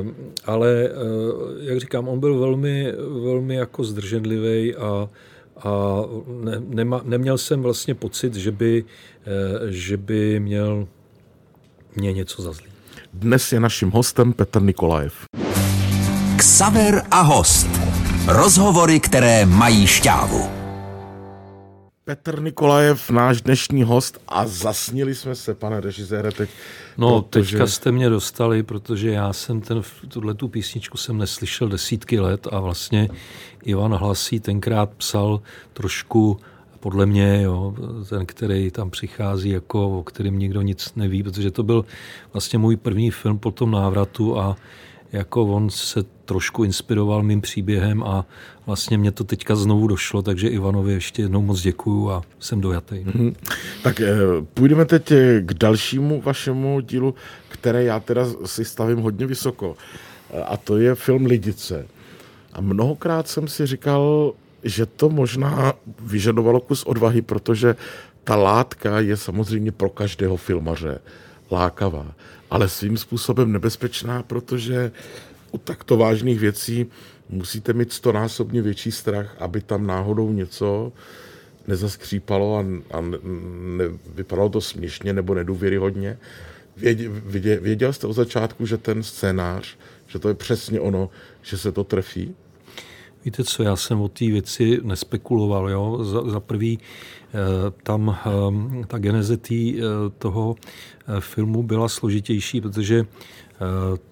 Um, 0.00 0.14
ale, 0.44 0.90
uh, 0.90 1.62
jak 1.62 1.80
říkám, 1.80 2.08
on 2.08 2.20
byl 2.20 2.38
velmi, 2.38 2.92
velmi 3.22 3.54
jako 3.54 3.84
zdrženlivý 3.84 4.74
a, 4.74 5.08
a 5.56 6.02
ne, 6.26 6.62
nema, 6.66 7.00
neměl 7.04 7.38
jsem 7.38 7.62
vlastně 7.62 7.94
pocit, 7.94 8.34
že 8.34 8.50
by, 8.50 8.84
uh, 8.84 9.66
že 9.68 9.96
by 9.96 10.40
měl 10.40 10.88
mě 11.98 12.12
něco 12.12 12.42
za 12.42 12.52
zlý. 12.52 12.66
Dnes 13.12 13.52
je 13.52 13.60
naším 13.60 13.90
hostem 13.90 14.32
Petr 14.32 14.62
Nikolajev. 14.62 15.14
Ksaver 16.36 17.02
a 17.10 17.20
host. 17.20 17.68
Rozhovory, 18.26 19.00
které 19.00 19.46
mají 19.46 19.86
šťávu. 19.86 20.50
Petr 22.04 22.42
Nikolajev, 22.42 23.10
náš 23.10 23.42
dnešní 23.42 23.82
host 23.82 24.18
a 24.28 24.46
zasnili 24.46 25.14
jsme 25.14 25.34
se, 25.34 25.54
pane 25.54 25.80
režisére, 25.80 26.32
teď. 26.32 26.50
No, 26.98 27.22
protože... 27.22 27.50
teďka 27.50 27.66
jste 27.66 27.92
mě 27.92 28.08
dostali, 28.10 28.62
protože 28.62 29.10
já 29.10 29.32
jsem 29.32 29.60
ten, 29.60 29.82
tuhle 30.08 30.34
tu 30.34 30.48
písničku 30.48 30.96
jsem 30.96 31.18
neslyšel 31.18 31.68
desítky 31.68 32.20
let 32.20 32.46
a 32.52 32.60
vlastně 32.60 33.08
Ivan 33.64 33.94
Hlasí 33.94 34.40
tenkrát 34.40 34.90
psal 34.90 35.40
trošku 35.72 36.40
podle 36.88 37.06
mě, 37.06 37.42
jo, 37.42 37.74
ten, 38.08 38.26
který 38.26 38.70
tam 38.70 38.90
přichází, 38.90 39.50
jako, 39.50 39.98
o 39.98 40.02
kterým 40.02 40.38
nikdo 40.38 40.62
nic 40.62 40.94
neví, 40.96 41.22
protože 41.22 41.50
to 41.50 41.62
byl 41.62 41.84
vlastně 42.32 42.58
můj 42.58 42.76
první 42.76 43.10
film 43.10 43.38
po 43.38 43.50
tom 43.50 43.70
návratu 43.70 44.38
a 44.38 44.56
jako 45.12 45.46
on 45.46 45.70
se 45.70 46.02
trošku 46.24 46.64
inspiroval 46.64 47.22
mým 47.22 47.40
příběhem 47.40 48.02
a 48.02 48.24
vlastně 48.66 48.98
mě 48.98 49.12
to 49.12 49.24
teďka 49.24 49.56
znovu 49.56 49.86
došlo, 49.86 50.22
takže 50.22 50.48
Ivanovi 50.48 50.92
ještě 50.92 51.22
jednou 51.22 51.42
moc 51.42 51.60
děkuju 51.60 52.10
a 52.10 52.22
jsem 52.40 52.60
dojatý. 52.60 52.96
Mm-hmm. 52.96 53.34
Tak 53.82 54.00
eh, 54.00 54.16
půjdeme 54.54 54.84
teď 54.84 55.12
eh, 55.12 55.40
k 55.40 55.54
dalšímu 55.54 56.20
vašemu 56.20 56.80
dílu, 56.80 57.14
které 57.48 57.84
já 57.84 58.00
teda 58.00 58.26
si 58.44 58.64
stavím 58.64 58.98
hodně 58.98 59.26
vysoko. 59.26 59.76
Eh, 60.30 60.42
a 60.42 60.56
to 60.56 60.78
je 60.78 60.94
film 60.94 61.26
Lidice. 61.26 61.86
A 62.52 62.60
mnohokrát 62.60 63.28
jsem 63.28 63.48
si 63.48 63.66
říkal, 63.66 64.32
že 64.62 64.86
to 64.86 65.08
možná 65.08 65.72
vyžadovalo 66.00 66.60
kus 66.60 66.84
odvahy, 66.84 67.22
protože 67.22 67.76
ta 68.24 68.36
látka 68.36 69.00
je 69.00 69.16
samozřejmě 69.16 69.72
pro 69.72 69.90
každého 69.90 70.36
filmaře 70.36 71.00
lákavá, 71.50 72.14
ale 72.50 72.68
svým 72.68 72.96
způsobem 72.96 73.52
nebezpečná, 73.52 74.22
protože 74.22 74.92
u 75.50 75.58
takto 75.58 75.96
vážných 75.96 76.40
věcí 76.40 76.86
musíte 77.28 77.72
mít 77.72 77.92
stonásobně 77.92 78.62
větší 78.62 78.92
strach, 78.92 79.36
aby 79.38 79.60
tam 79.60 79.86
náhodou 79.86 80.32
něco 80.32 80.92
nezaskřípalo 81.66 82.56
a, 82.56 82.60
a 82.96 83.00
ne, 83.00 83.84
vypadalo 84.14 84.48
to 84.48 84.60
směšně 84.60 85.12
nebo 85.12 85.34
nedůvěryhodně. 85.34 86.18
Věděl, 86.76 87.12
věděl 87.60 87.92
jste 87.92 88.06
od 88.06 88.12
začátku, 88.12 88.66
že 88.66 88.78
ten 88.78 89.02
scénář, 89.02 89.76
že 90.06 90.18
to 90.18 90.28
je 90.28 90.34
přesně 90.34 90.80
ono, 90.80 91.10
že 91.42 91.58
se 91.58 91.72
to 91.72 91.84
trefí? 91.84 92.34
Víte 93.24 93.44
co, 93.44 93.62
já 93.62 93.76
jsem 93.76 94.00
o 94.00 94.08
té 94.08 94.24
věci 94.24 94.80
nespekuloval. 94.82 95.70
Jo? 95.70 96.04
Za, 96.04 96.30
za 96.30 96.40
prvý, 96.40 96.78
eh, 96.78 97.34
tam 97.82 98.18
eh, 98.26 98.86
ta 98.86 98.98
geneze 98.98 99.36
tý, 99.36 99.78
eh, 99.78 99.82
toho 100.18 100.56
filmu 101.20 101.62
byla 101.62 101.88
složitější, 101.88 102.60
protože 102.60 103.06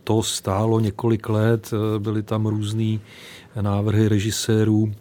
to 0.04 0.22
stálo 0.22 0.80
několik 0.80 1.28
let, 1.28 1.70
byly 1.98 2.22
tam 2.22 2.46
různé 2.46 2.98
návrhy 3.60 4.08
režisérů. 4.08 4.92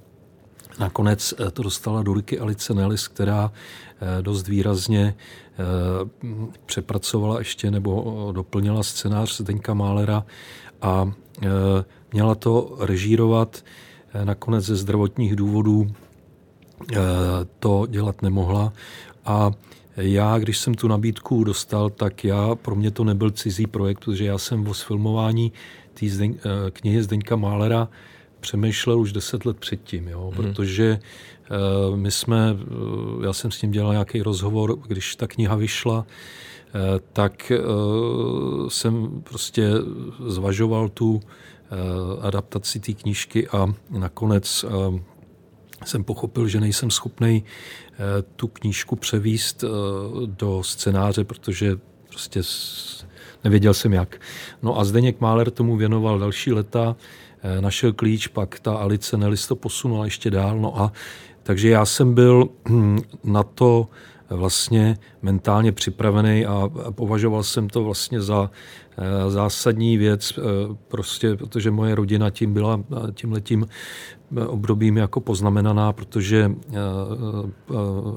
Nakonec 0.80 1.34
to 1.54 1.64
dostala 1.64 2.04
do 2.04 2.14
ruky 2.14 2.40
Alice 2.40 2.74
Nellis, 2.74 3.08
která 3.08 3.52
dost 4.22 4.48
výrazně 4.48 5.16
přepracovala 6.66 7.40
ještě 7.40 7.72
nebo 7.72 8.30
doplnila 8.36 8.84
scénář 8.84 9.38
Zdeňka 9.38 9.74
Málera 9.74 10.26
a 10.82 11.12
měla 12.14 12.36
to 12.36 12.78
režírovat 12.80 13.64
nakonec 14.24 14.65
ze 14.65 14.75
zdravotních 14.75 15.36
důvodů 15.36 15.88
eh, 16.91 16.98
to 17.60 17.86
dělat 17.89 18.22
nemohla. 18.22 18.74
A 19.25 19.51
já, 19.98 20.39
když 20.39 20.57
jsem 20.57 20.74
tu 20.74 20.88
nabídku 20.88 21.43
dostal, 21.43 21.89
tak 21.89 22.24
já, 22.24 22.55
pro 22.55 22.75
mě 22.75 22.91
to 22.91 23.03
nebyl 23.03 23.31
cizí 23.31 23.67
projekt, 23.67 24.00
protože 24.00 24.25
já 24.25 24.38
jsem 24.38 24.67
o 24.67 24.74
sfilmování 24.74 25.51
té 25.93 26.10
Zdeň, 26.10 26.36
eh, 26.38 26.72
knihy 26.72 27.03
Zdeňka 27.03 27.36
Málera 27.36 27.89
přemýšlel 28.39 29.00
už 29.00 29.13
deset 29.13 29.45
let 29.45 29.57
předtím, 29.57 30.07
jo, 30.07 30.22
hmm. 30.22 30.36
protože 30.36 31.00
my 31.95 32.12
jsme, 32.12 32.57
já 33.24 33.34
jsem 33.34 33.51
s 33.51 33.62
ním 33.62 33.72
dělal 33.72 33.91
nějaký 33.91 34.22
rozhovor, 34.22 34.77
když 34.88 35.15
ta 35.15 35.27
kniha 35.27 35.55
vyšla, 35.55 36.05
tak 37.13 37.51
jsem 38.67 39.22
prostě 39.24 39.69
zvažoval 40.27 40.89
tu 40.89 41.22
Eh, 41.22 41.55
adaptaci 42.22 42.79
té 42.79 42.93
knížky 42.93 43.48
a 43.48 43.74
nakonec 43.89 44.65
eh, 44.67 45.00
jsem 45.86 46.03
pochopil, 46.03 46.48
že 46.48 46.60
nejsem 46.60 46.91
schopný 46.91 47.43
eh, 47.43 47.98
tu 48.36 48.48
knížku 48.48 48.95
převíst 48.95 49.63
do 50.25 50.63
scénáře, 50.63 51.24
protože 51.24 51.77
prostě 52.10 52.41
nevěděl 53.43 53.74
jsem 53.74 53.93
jak. 53.93 54.22
No 54.62 54.79
a 54.79 54.86
Zdeněk 54.86 55.22
Máler 55.22 55.51
tomu 55.51 55.77
věnoval 55.77 56.19
další 56.19 56.53
leta, 56.53 56.95
našel 57.60 57.93
klíč, 57.93 58.27
pak 58.27 58.60
ta 58.60 58.75
Alice 58.75 59.17
Nelis 59.17 59.48
to 59.48 59.55
posunula 59.55 60.05
ještě 60.05 60.31
dál. 60.31 60.60
No 60.60 60.81
a 60.81 60.91
takže 61.43 61.69
já 61.69 61.86
jsem 61.86 62.13
byl 62.13 62.50
hm, 62.69 63.00
na 63.24 63.43
to 63.43 63.89
vlastně 64.29 64.98
mentálně 65.22 65.72
připravený 65.72 66.46
a 66.46 66.70
považoval 66.91 67.44
jsem 67.44 67.70
to 67.70 67.84
vlastně 67.84 68.22
za 68.22 68.51
eh, 68.98 69.32
zásadní 69.32 69.98
věc, 69.98 70.34
eh, 70.38 70.41
prostě, 70.88 71.36
protože 71.36 71.72
moje 71.72 71.96
rodina 71.96 72.29
tím 72.29 72.53
byla 72.53 72.84
tím 73.13 73.32
letím 73.32 73.65
obdobím 74.48 74.98
jako 74.98 75.22
poznamenaná, 75.22 75.94
protože 75.94 76.51
eh, 76.70 76.75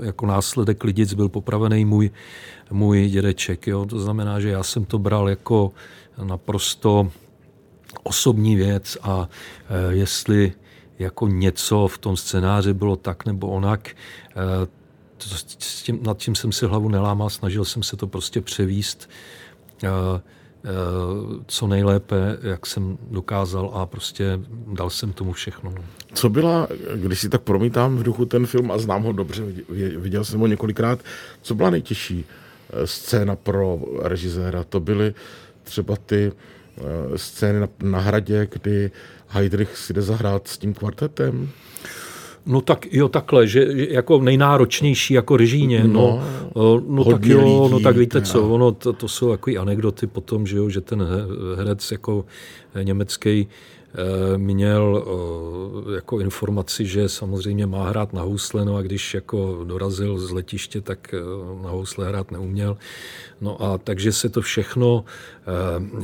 jako 0.02 0.26
následek 0.26 0.84
lidic 0.84 1.14
byl 1.14 1.28
popravený 1.28 1.84
můj, 1.84 2.10
můj 2.70 3.08
dědeček. 3.08 3.66
Jo? 3.66 3.86
To 3.86 4.00
znamená, 4.00 4.40
že 4.40 4.48
já 4.48 4.62
jsem 4.62 4.84
to 4.84 4.98
bral 4.98 5.28
jako 5.28 5.72
naprosto 6.22 7.10
osobní 8.02 8.56
věc 8.56 8.98
a 9.02 9.28
jestli 9.90 10.52
jako 10.98 11.28
něco 11.28 11.88
v 11.88 11.98
tom 11.98 12.16
scénáři 12.16 12.74
bylo 12.74 12.96
tak 12.96 13.26
nebo 13.26 13.46
onak, 13.48 13.88
to, 15.18 15.34
s 15.58 15.82
tím, 15.82 15.98
nad 16.02 16.18
tím 16.18 16.34
jsem 16.34 16.52
si 16.52 16.66
hlavu 16.66 16.88
nelámal, 16.88 17.30
snažil 17.30 17.64
jsem 17.64 17.82
se 17.82 17.96
to 17.96 18.06
prostě 18.06 18.40
převíst 18.40 19.10
uh, 19.82 19.88
uh, 19.88 21.42
co 21.46 21.66
nejlépe, 21.66 22.38
jak 22.42 22.66
jsem 22.66 22.98
dokázal 23.10 23.70
a 23.74 23.86
prostě 23.86 24.40
dal 24.72 24.90
jsem 24.90 25.12
tomu 25.12 25.32
všechno. 25.32 25.72
No. 25.76 25.84
Co 26.14 26.28
byla, 26.28 26.68
když 26.94 27.20
si 27.20 27.28
tak 27.28 27.42
promítám 27.42 27.96
v 27.96 28.02
duchu 28.02 28.24
ten 28.24 28.46
film 28.46 28.70
a 28.70 28.78
znám 28.78 29.02
ho 29.02 29.12
dobře, 29.12 29.42
viděl 29.96 30.24
jsem 30.24 30.40
ho 30.40 30.46
několikrát, 30.46 31.00
co 31.42 31.54
byla 31.54 31.70
nejtěžší 31.70 32.24
eh, 32.24 32.86
scéna 32.86 33.36
pro 33.36 33.80
režiséra? 34.02 34.64
To 34.64 34.80
byly 34.80 35.14
třeba 35.64 35.96
ty 35.96 36.32
scény 37.16 37.60
na, 37.60 37.68
na 37.82 37.98
hradě, 37.98 38.48
kdy 38.52 38.90
Heidrich 39.28 39.76
si 39.76 39.92
jde 39.92 40.02
zahrát 40.02 40.48
s 40.48 40.58
tím 40.58 40.74
kvartetem? 40.74 41.50
No 42.46 42.60
tak 42.60 42.86
jo, 42.92 43.08
takhle, 43.08 43.46
že 43.46 43.66
jako 43.70 44.20
nejnáročnější 44.20 45.14
jako 45.14 45.36
režíně, 45.36 45.84
no, 45.84 46.22
no, 46.56 46.80
no, 46.88 47.04
tak 47.04 47.24
jo, 47.24 47.40
no 47.40 47.44
lidí, 47.44 47.72
no 47.72 47.80
tak 47.80 47.96
víte 47.96 48.22
co, 48.22 48.48
ono, 48.48 48.72
to, 48.72 48.92
to 48.92 49.08
jsou 49.08 49.30
takové 49.30 49.56
anekdoty 49.56 50.06
potom, 50.06 50.46
že 50.46 50.56
jo, 50.56 50.68
že 50.68 50.80
ten 50.80 51.06
herec 51.56 51.92
jako 51.92 52.24
německý 52.82 53.48
Eh, 53.94 54.38
měl 54.38 55.04
eh, 55.06 55.94
jako 55.94 56.20
informaci, 56.20 56.86
že 56.86 57.08
samozřejmě 57.08 57.66
má 57.66 57.88
hrát 57.88 58.12
na 58.12 58.22
housle, 58.22 58.64
no 58.64 58.76
a 58.76 58.82
když 58.82 59.14
jako 59.14 59.64
dorazil 59.64 60.18
z 60.18 60.30
letiště, 60.30 60.80
tak 60.80 61.14
eh, 61.14 61.62
na 61.62 61.70
housle 61.70 62.08
hrát 62.08 62.30
neuměl. 62.30 62.76
No 63.40 63.62
a 63.62 63.78
takže 63.78 64.12
se 64.12 64.28
to 64.28 64.40
všechno, 64.40 65.04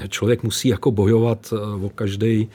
člověk 0.09 0.43
musí 0.43 0.69
jako 0.69 0.91
bojovat 0.91 1.55
o 1.83 1.89
každý 1.89 2.51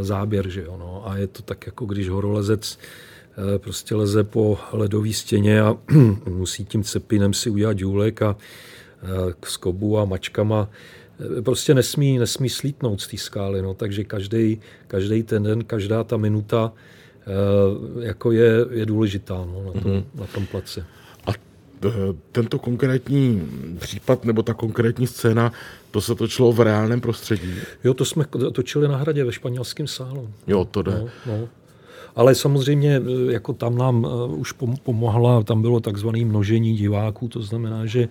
záběr, 0.00 0.48
že 0.48 0.62
jo, 0.62 0.76
no. 0.78 1.02
A 1.06 1.16
je 1.16 1.26
to 1.26 1.42
tak 1.42 1.66
jako 1.66 1.84
když 1.84 2.08
horolezec 2.08 2.78
prostě 3.58 3.94
leze 3.94 4.24
po 4.24 4.58
ledové 4.72 5.12
stěně 5.12 5.60
a 5.60 5.76
musí 6.28 6.64
tím 6.64 6.82
cepinem 6.82 7.34
si 7.34 7.50
udělat 7.50 7.76
důlek 7.76 8.22
a 8.22 8.36
s 9.44 9.56
kobu 9.56 9.98
a 9.98 10.04
mačkama 10.04 10.68
prostě 11.42 11.74
nesmí, 11.74 12.18
nesmí 12.18 12.48
slítnout 12.48 13.00
z 13.00 13.06
té 13.06 13.16
skály. 13.16 13.62
No. 13.62 13.74
Takže 13.74 14.04
každý, 14.04 14.60
každý 14.86 15.22
ten 15.22 15.42
den, 15.42 15.64
každá 15.64 16.04
ta 16.04 16.16
minuta 16.16 16.72
eh, 17.20 18.06
jako 18.06 18.32
je, 18.32 18.66
je 18.70 18.86
důležitá 18.86 19.34
no, 19.34 19.62
na, 19.66 19.80
tom, 19.80 19.92
mm-hmm. 19.92 20.04
na 20.14 20.26
tom 20.26 20.46
place. 20.46 20.86
A 21.26 21.30
tento 22.32 22.58
konkrétní 22.58 23.48
případ 23.78 24.24
nebo 24.24 24.42
ta 24.42 24.54
konkrétní 24.54 25.06
scéna, 25.06 25.52
to 25.90 26.00
se 26.00 26.14
točilo 26.14 26.52
v 26.52 26.60
reálném 26.60 27.00
prostředí? 27.00 27.54
Jo, 27.84 27.94
to 27.94 28.04
jsme 28.04 28.24
točili 28.52 28.88
na 28.88 28.96
hradě 28.96 29.24
ve 29.24 29.32
španělském 29.32 29.86
sálu. 29.86 30.30
Jo, 30.46 30.64
to 30.64 30.82
jde. 30.82 30.92
No, 30.92 31.08
no. 31.26 31.48
Ale 32.16 32.34
samozřejmě 32.34 32.96
eh, 32.96 33.32
jako 33.32 33.52
tam 33.52 33.78
nám 33.78 34.06
eh, 34.06 34.34
už 34.34 34.54
pomohla, 34.82 35.42
tam 35.42 35.62
bylo 35.62 35.80
takzvané 35.80 36.24
množení 36.24 36.76
diváků, 36.76 37.28
to 37.28 37.42
znamená, 37.42 37.86
že 37.86 38.08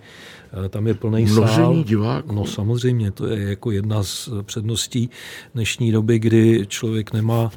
eh, 0.64 0.68
tam 0.68 0.86
je 0.86 0.94
plný 0.94 1.28
sál. 1.28 1.44
Množení 1.44 1.84
diváků? 1.84 2.32
No 2.34 2.46
samozřejmě, 2.46 3.10
to 3.10 3.26
je 3.26 3.42
jako 3.42 3.70
jedna 3.70 4.02
z 4.02 4.28
předností 4.42 5.10
dnešní 5.54 5.92
doby, 5.92 6.18
kdy 6.18 6.66
člověk 6.68 7.12
nemá 7.12 7.50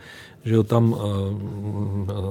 že 0.45 0.53
jo, 0.55 0.63
tam 0.63 0.95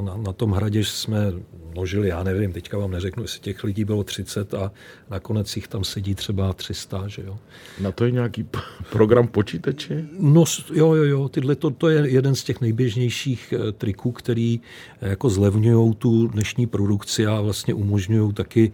na, 0.01 0.17
na 0.17 0.33
tom 0.33 0.53
hradě 0.53 0.85
jsme 0.85 1.33
množili, 1.73 2.09
já 2.09 2.23
nevím, 2.23 2.53
teďka 2.53 2.79
vám 2.79 2.91
neřeknu, 2.91 3.23
jestli 3.23 3.41
těch 3.41 3.65
lidí 3.65 3.85
bylo 3.85 4.05
30 4.05 4.55
a 4.55 4.73
nakonec 5.11 5.57
jich 5.57 5.69
tam 5.69 5.85
sedí 5.85 6.15
třeba 6.15 6.53
300, 6.53 7.09
že 7.09 7.23
jo. 7.27 7.39
Na 7.81 7.93
to 7.93 8.05
je 8.05 8.11
nějaký 8.11 8.47
program 8.93 9.29
počítače? 9.29 10.05
No 10.19 10.45
jo, 10.75 10.95
jo, 10.95 11.05
jo, 11.05 11.29
tyhle 11.29 11.55
to, 11.55 11.71
to 11.71 11.89
je 11.89 12.11
jeden 12.11 12.35
z 12.35 12.45
těch 12.45 12.61
nejběžnějších 12.61 13.55
eh, 13.57 13.73
triků, 13.73 14.13
který 14.13 14.61
eh, 15.01 15.09
jako 15.09 15.31
zlevňují 15.31 15.95
tu 15.95 16.27
dnešní 16.27 16.67
produkci 16.67 17.27
a 17.27 17.41
vlastně 17.41 17.75
umožňují 17.75 18.33
taky 18.33 18.73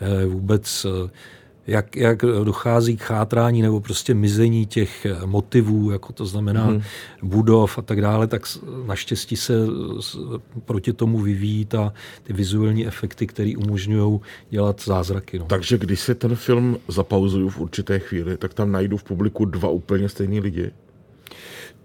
eh, 0.00 0.26
vůbec 0.26 0.86
jak, 1.66 1.96
jak 1.96 2.22
dochází 2.44 2.96
k 2.96 3.02
chátrání 3.02 3.62
nebo 3.62 3.80
prostě 3.80 4.14
mizení 4.14 4.66
těch 4.66 5.06
motivů, 5.24 5.90
jako 5.90 6.12
to 6.12 6.26
znamená 6.26 6.64
hmm. 6.64 6.82
budov 7.22 7.78
a 7.78 7.82
tak 7.82 8.00
dále, 8.00 8.26
tak 8.26 8.42
naštěstí 8.86 9.36
se 9.36 9.54
proti 10.64 10.92
tomu 10.92 11.18
vyvíjí 11.18 11.64
ta, 11.64 11.92
ty 12.22 12.32
vizuální 12.32 12.86
efekty, 12.86 13.26
které 13.26 13.52
umožňují 13.58 14.20
dělat 14.50 14.82
zázraky. 14.84 15.38
No. 15.38 15.44
Takže 15.44 15.78
když 15.78 16.00
se 16.00 16.14
ten 16.14 16.36
film 16.36 16.78
zapauzuju 16.88 17.48
v 17.48 17.60
určité 17.60 17.98
chvíli, 17.98 18.36
tak 18.36 18.54
tam 18.54 18.72
najdu 18.72 18.96
v 18.96 19.04
publiku 19.04 19.44
dva 19.44 19.68
úplně 19.68 20.08
stejní 20.08 20.40
lidi? 20.40 20.70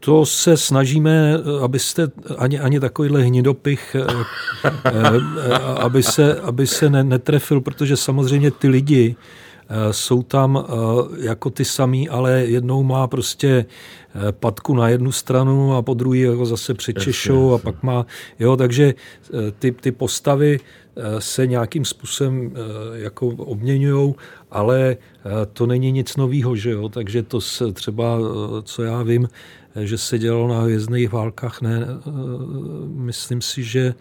to 0.03 0.25
se 0.25 0.57
snažíme, 0.57 1.33
abyste 1.63 2.11
ani, 2.37 2.59
ani 2.59 2.79
takovýhle 2.79 3.21
hnidopich, 3.21 3.95
eh, 3.95 4.25
eh, 4.85 5.57
aby 5.57 6.03
se, 6.03 6.39
aby 6.41 6.67
se 6.67 6.89
netrefil, 6.89 7.61
protože 7.61 7.97
samozřejmě 7.97 8.51
ty 8.51 8.67
lidi, 8.67 9.15
Eh, 9.15 9.50
jsou 9.91 10.23
tam 10.23 10.63
eh, 10.63 11.25
jako 11.25 11.49
ty 11.49 11.65
samý, 11.65 12.09
ale 12.09 12.31
jednou 12.31 12.83
má 12.83 13.07
prostě 13.07 13.65
eh, 14.15 14.31
patku 14.31 14.75
na 14.75 14.89
jednu 14.89 15.11
stranu 15.11 15.75
a 15.75 15.81
po 15.81 15.93
druhé 15.93 16.17
jako 16.17 16.45
zase 16.45 16.73
přečešou 16.73 17.53
a 17.53 17.57
pak 17.57 17.83
má, 17.83 18.05
jo, 18.39 18.57
takže 18.57 18.93
ty, 19.59 19.71
ty 19.71 19.91
postavy 19.91 20.59
se 21.19 21.47
nějakým 21.47 21.85
způsobem 21.85 22.53
jako 22.93 23.27
obměňují, 23.27 24.15
ale 24.51 24.97
to 25.53 25.65
není 25.65 25.91
nic 25.91 26.15
nového, 26.17 26.55
že 26.55 26.71
jo, 26.71 26.89
takže 26.89 27.23
to 27.23 27.41
se 27.41 27.71
třeba, 27.71 28.19
co 28.63 28.83
já 28.83 29.03
vím, 29.03 29.29
že 29.75 29.97
se 29.97 30.19
dělalo 30.19 30.47
na 30.47 30.61
hvězdných 30.61 31.11
válkách, 31.11 31.61
ne, 31.61 31.87
myslím 32.95 33.41
si, 33.41 33.63
že 33.63 33.93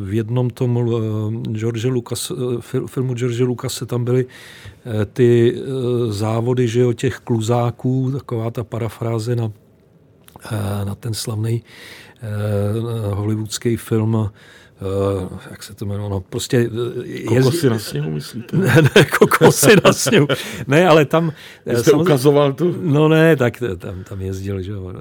v 0.00 0.14
jednom 0.14 0.50
tom 0.50 0.78
eh, 0.78 1.52
George 1.58 1.84
Lucas, 1.84 2.32
eh, 2.32 2.86
filmu 2.86 3.14
George 3.14 3.40
Lucase 3.40 3.86
tam 3.86 4.04
byly 4.04 4.26
eh, 4.26 5.04
ty 5.04 5.56
závody 6.08 6.68
že 6.68 6.80
jo, 6.80 6.92
těch 6.92 7.18
kluzáků, 7.18 8.10
taková 8.12 8.50
ta 8.50 8.64
parafráze 8.64 9.36
na, 9.36 9.52
na 10.84 10.94
ten 10.94 11.14
slavný 11.14 11.62
hollywoodský 13.14 13.76
film 13.76 14.30
Uh, 14.80 15.38
jak 15.50 15.62
se 15.62 15.74
to 15.74 15.86
jmenuje, 15.86 16.10
no 16.10 16.20
prostě... 16.20 16.70
Kokosy 17.28 17.70
na 17.70 17.78
sněhu, 17.78 18.10
myslíte? 18.10 18.56
Ne, 18.66 18.74
ne, 18.82 19.04
kokosy 19.18 19.76
na 19.84 19.92
sněhu. 19.92 20.26
Ne, 20.66 20.88
ale 20.88 21.04
tam... 21.04 21.32
Jste 21.62 21.76
samozřejmě, 21.76 22.02
ukazoval 22.02 22.52
tu? 22.52 22.74
No 22.82 23.08
ne, 23.08 23.36
tak 23.36 23.62
tam, 23.78 24.04
tam 24.04 24.20
jezdil, 24.20 24.62
že 24.62 24.72
jo. 24.72 24.92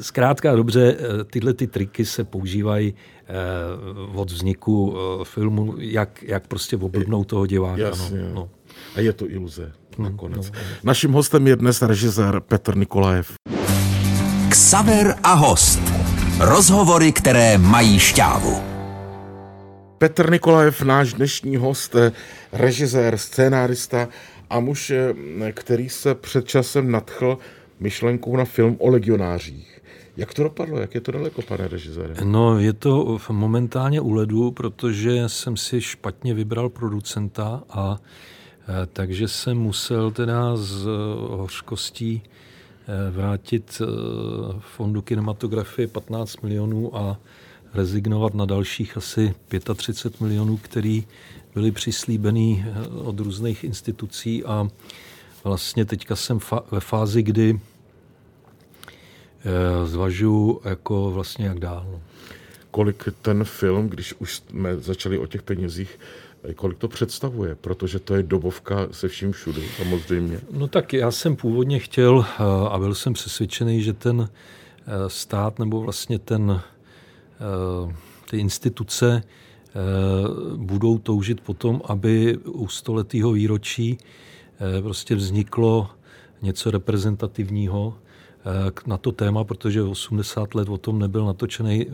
Zkrátka 0.00 0.56
dobře, 0.56 0.96
tyhle 1.30 1.54
ty 1.54 1.66
triky 1.66 2.04
se 2.04 2.24
používají 2.24 2.94
od 4.14 4.30
vzniku 4.30 4.96
filmu, 5.24 5.74
jak, 5.78 6.22
jak 6.22 6.46
prostě 6.46 6.76
oblbnout 6.76 7.26
toho 7.26 7.46
diváka. 7.46 7.82
No, 7.82 7.88
Jasně. 7.88 8.18
No, 8.18 8.34
no. 8.34 8.48
A 8.94 9.00
je 9.00 9.12
to 9.12 9.30
iluze 9.30 9.72
hmm, 9.98 10.04
nakonec. 10.10 10.50
No, 10.50 10.58
no. 10.58 10.66
Naším 10.84 11.12
hostem 11.12 11.46
je 11.46 11.56
dnes 11.56 11.82
režisér 11.82 12.40
Petr 12.40 12.76
Nikolajev. 12.76 13.32
Ksaver 14.48 15.14
a 15.22 15.32
host. 15.34 16.05
Rozhovory, 16.40 17.12
které 17.12 17.58
mají 17.58 17.98
šťávu. 17.98 18.62
Petr 19.98 20.30
Nikolajev, 20.30 20.82
náš 20.82 21.12
dnešní 21.12 21.56
host, 21.56 21.96
režisér, 22.52 23.18
scénárista 23.18 24.08
a 24.50 24.60
muž, 24.60 24.92
který 25.52 25.88
se 25.88 26.14
před 26.14 26.48
časem 26.48 26.90
nadchl 26.90 27.38
myšlenkou 27.80 28.36
na 28.36 28.44
film 28.44 28.76
o 28.78 28.90
legionářích. 28.90 29.82
Jak 30.16 30.34
to 30.34 30.42
dopadlo? 30.42 30.78
Jak 30.78 30.94
je 30.94 31.00
to 31.00 31.12
daleko, 31.12 31.42
pane 31.42 31.68
režisére? 31.68 32.14
No, 32.24 32.58
je 32.58 32.72
to 32.72 33.18
momentálně 33.30 34.00
u 34.00 34.12
ledu, 34.12 34.50
protože 34.50 35.28
jsem 35.28 35.56
si 35.56 35.80
špatně 35.80 36.34
vybral 36.34 36.68
producenta 36.68 37.62
a 37.70 37.98
e, 38.68 38.86
takže 38.86 39.28
jsem 39.28 39.58
musel 39.58 40.10
teda 40.10 40.56
z 40.56 40.84
hořkostí 41.28 42.22
Eh, 42.24 42.45
vrátit 43.10 43.82
eh, 43.82 43.86
fondu 44.60 45.02
kinematografie 45.02 45.88
15 45.88 46.42
milionů 46.42 46.96
a 46.96 47.18
rezignovat 47.74 48.34
na 48.34 48.44
dalších 48.44 48.96
asi 48.96 49.34
35 49.76 50.20
milionů, 50.20 50.56
který 50.56 51.06
byly 51.54 51.72
přislíbený 51.72 52.64
eh, 52.66 52.88
od 52.88 53.20
různých 53.20 53.64
institucí 53.64 54.44
a 54.44 54.68
vlastně 55.44 55.84
teďka 55.84 56.16
jsem 56.16 56.38
ve 56.70 56.80
fázi, 56.80 57.22
kdy 57.22 57.60
zvažuji 59.84 60.60
jako 60.64 61.10
vlastně 61.10 61.46
jak 61.46 61.58
dál. 61.58 61.86
No. 61.92 62.00
Kolik 62.70 63.08
ten 63.22 63.44
film, 63.44 63.88
když 63.88 64.14
už 64.18 64.34
jsme 64.36 64.76
začali 64.76 65.18
o 65.18 65.26
těch 65.26 65.42
penězích, 65.42 65.98
kolik 66.54 66.78
to 66.78 66.88
představuje, 66.88 67.54
protože 67.54 67.98
to 67.98 68.14
je 68.14 68.22
dobovka 68.22 68.88
se 68.90 69.08
vším 69.08 69.32
všude, 69.32 69.62
samozřejmě. 69.76 70.40
No 70.50 70.68
tak 70.68 70.92
já 70.92 71.10
jsem 71.10 71.36
původně 71.36 71.78
chtěl 71.78 72.26
eh, 72.28 72.42
a 72.68 72.78
byl 72.78 72.94
jsem 72.94 73.12
přesvědčený, 73.12 73.82
že 73.82 73.92
ten 73.92 74.28
eh, 74.28 74.90
stát 75.06 75.58
nebo 75.58 75.80
vlastně 75.80 76.18
ten, 76.18 76.60
eh, 76.60 77.94
ty 78.30 78.38
instituce 78.38 79.22
budou 80.56 80.98
toužit 80.98 81.40
potom, 81.40 81.82
aby 81.84 82.38
u 82.38 82.68
stoletého 82.68 83.32
výročí 83.32 83.98
prostě 84.82 85.14
vzniklo 85.14 85.90
něco 86.42 86.70
reprezentativního 86.70 87.94
na 88.86 88.96
to 88.96 89.12
téma, 89.12 89.44
protože 89.44 89.82
80 89.82 90.54
let 90.54 90.68
o 90.68 90.78
tom 90.78 90.98
nebyl 90.98 91.24
natočený 91.26 91.86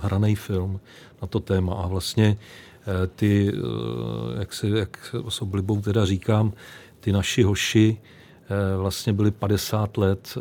hraný 0.00 0.34
film 0.34 0.80
na 1.22 1.28
to 1.28 1.40
téma 1.40 1.74
a 1.74 1.86
vlastně 1.86 2.36
Eh, 2.75 2.75
ty, 3.16 3.52
eh, 3.54 4.38
jak, 4.38 4.52
se, 4.52 4.68
jak 4.68 5.14
s 5.28 5.42
oblibou 5.42 5.80
teda 5.80 6.04
říkám, 6.04 6.52
ty 7.00 7.12
naši 7.12 7.42
hoši 7.42 7.96
eh, 8.44 8.76
vlastně 8.76 9.12
byli 9.12 9.30
50 9.30 9.96
let, 9.96 10.38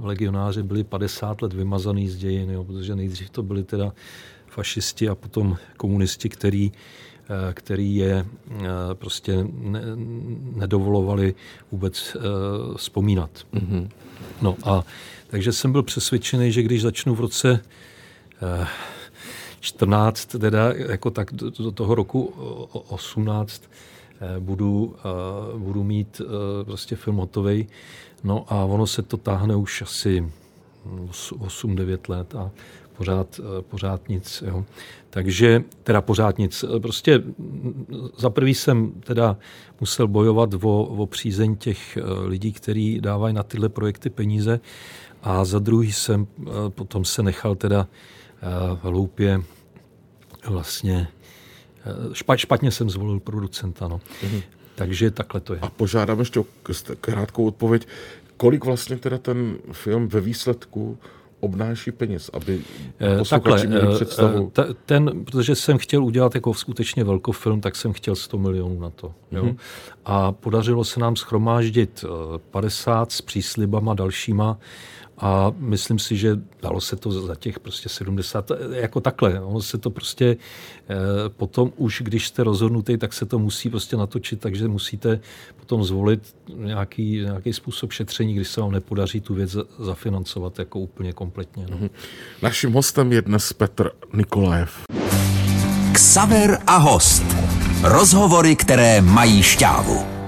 legionáři 0.00 0.62
byli 0.62 0.84
50 0.84 1.42
let 1.42 1.52
vymazaný 1.52 2.08
z 2.08 2.16
dějin, 2.16 2.50
jo, 2.50 2.64
protože 2.64 2.96
nejdřív 2.96 3.30
to 3.30 3.42
byli 3.42 3.64
teda 3.64 3.92
fašisti 4.46 5.08
a 5.08 5.14
potom 5.14 5.56
komunisti, 5.76 6.28
který, 6.28 6.72
který 7.52 7.96
je 7.96 8.26
prostě 8.94 9.46
ne, 9.52 9.82
nedovolovali 10.56 11.34
vůbec 11.72 12.16
vzpomínat. 12.76 13.30
Mm-hmm. 13.54 13.88
No 14.42 14.56
a 14.64 14.84
takže 15.30 15.52
jsem 15.52 15.72
byl 15.72 15.82
přesvědčený, 15.82 16.52
že 16.52 16.62
když 16.62 16.82
začnu 16.82 17.14
v 17.14 17.20
roce 17.20 17.60
eh, 18.42 18.66
14, 19.60 20.26
teda 20.38 20.72
jako 20.72 21.10
tak 21.10 21.32
do, 21.32 21.50
do 21.50 21.70
toho 21.70 21.94
roku 21.94 22.24
18, 22.88 23.62
eh, 24.20 24.40
budu, 24.40 24.96
eh, 24.98 25.58
budu 25.58 25.84
mít 25.84 26.20
eh, 26.24 26.64
prostě 26.64 26.96
film 26.96 27.16
hotový. 27.16 27.68
No 28.24 28.44
a 28.48 28.64
ono 28.64 28.86
se 28.86 29.02
to 29.02 29.16
táhne 29.16 29.56
už 29.56 29.82
asi 29.82 30.32
8-9 31.38 32.08
let 32.08 32.34
a 32.34 32.50
pořád, 32.96 33.40
pořád 33.60 34.08
nic. 34.08 34.42
Jo. 34.46 34.64
Takže 35.10 35.64
teda 35.82 36.00
pořád 36.00 36.38
nic. 36.38 36.64
Prostě 36.82 37.22
za 38.18 38.30
prvý 38.30 38.54
jsem 38.54 38.92
teda 38.92 39.36
musel 39.80 40.08
bojovat 40.08 40.54
o, 40.62 40.82
o 40.82 41.06
přízeň 41.06 41.56
těch 41.56 41.98
lidí, 42.24 42.52
kteří 42.52 43.00
dávají 43.00 43.34
na 43.34 43.42
tyhle 43.42 43.68
projekty 43.68 44.10
peníze 44.10 44.60
a 45.22 45.44
za 45.44 45.58
druhý 45.58 45.92
jsem 45.92 46.26
potom 46.68 47.04
se 47.04 47.22
nechal 47.22 47.54
teda 47.54 47.86
hloupě 48.82 49.42
vlastně 50.46 51.08
špatně 52.34 52.70
jsem 52.70 52.90
zvolil 52.90 53.20
producenta. 53.20 53.88
No. 53.88 54.00
Mm-hmm. 54.22 54.42
Takže 54.74 55.10
takhle 55.10 55.40
to 55.40 55.54
je. 55.54 55.60
A 55.60 55.70
požádám 55.70 56.18
ještě 56.18 56.40
o 56.40 56.46
krátkou 57.00 57.46
odpověď. 57.46 57.88
Kolik 58.36 58.64
vlastně 58.64 58.96
teda 58.96 59.18
ten 59.18 59.56
film 59.72 60.08
ve 60.08 60.20
výsledku 60.20 60.98
obnáší 61.40 61.90
peněz, 61.92 62.30
aby 62.32 62.60
eh, 63.00 63.24
Takhle, 63.30 63.66
měli 63.66 63.92
eh, 63.92 63.94
představu? 63.94 64.52
Eh, 64.58 64.64
ten, 64.86 65.24
protože 65.24 65.54
jsem 65.54 65.78
chtěl 65.78 66.04
udělat 66.04 66.34
jako 66.34 66.54
skutečně 66.54 67.04
velký 67.04 67.32
film, 67.32 67.60
tak 67.60 67.76
jsem 67.76 67.92
chtěl 67.92 68.16
100 68.16 68.38
milionů 68.38 68.80
na 68.80 68.90
to. 68.90 69.14
Jo? 69.32 69.44
Mm-hmm. 69.44 69.56
A 70.04 70.32
podařilo 70.32 70.84
se 70.84 71.00
nám 71.00 71.16
schromáždit 71.16 72.04
50 72.50 73.12
s 73.12 73.22
příslibama 73.22 73.94
dalšíma 73.94 74.58
a 75.20 75.52
myslím 75.58 75.98
si, 75.98 76.16
že 76.16 76.38
dalo 76.62 76.80
se 76.80 76.96
to 76.96 77.12
za 77.12 77.34
těch 77.34 77.58
prostě 77.60 77.88
70, 77.88 78.50
jako 78.72 79.00
takhle. 79.00 79.40
Ono 79.40 79.62
se 79.62 79.78
to 79.78 79.90
prostě 79.90 80.36
eh, 80.88 80.94
potom 81.28 81.72
už, 81.76 82.02
když 82.04 82.26
jste 82.26 82.44
rozhodnutý, 82.44 82.96
tak 82.96 83.12
se 83.12 83.26
to 83.26 83.38
musí 83.38 83.70
prostě 83.70 83.96
natočit, 83.96 84.40
takže 84.40 84.68
musíte 84.68 85.20
potom 85.56 85.84
zvolit 85.84 86.36
nějaký, 86.54 87.20
nějaký 87.20 87.52
způsob 87.52 87.92
šetření, 87.92 88.34
když 88.34 88.48
se 88.48 88.60
vám 88.60 88.72
nepodaří 88.72 89.20
tu 89.20 89.34
věc 89.34 89.56
zafinancovat 89.78 90.58
jako 90.58 90.80
úplně 90.80 91.12
kompletně. 91.12 91.66
No. 91.70 91.76
Mhm. 91.76 91.90
Naším 92.42 92.72
hostem 92.72 93.12
je 93.12 93.22
dnes 93.22 93.52
Petr 93.52 93.90
Nikolajev. 94.12 94.80
Ksaver 95.92 96.58
a 96.66 96.76
host. 96.76 97.24
Rozhovory, 97.82 98.56
které 98.56 99.00
mají 99.00 99.42
šťávu. 99.42 100.19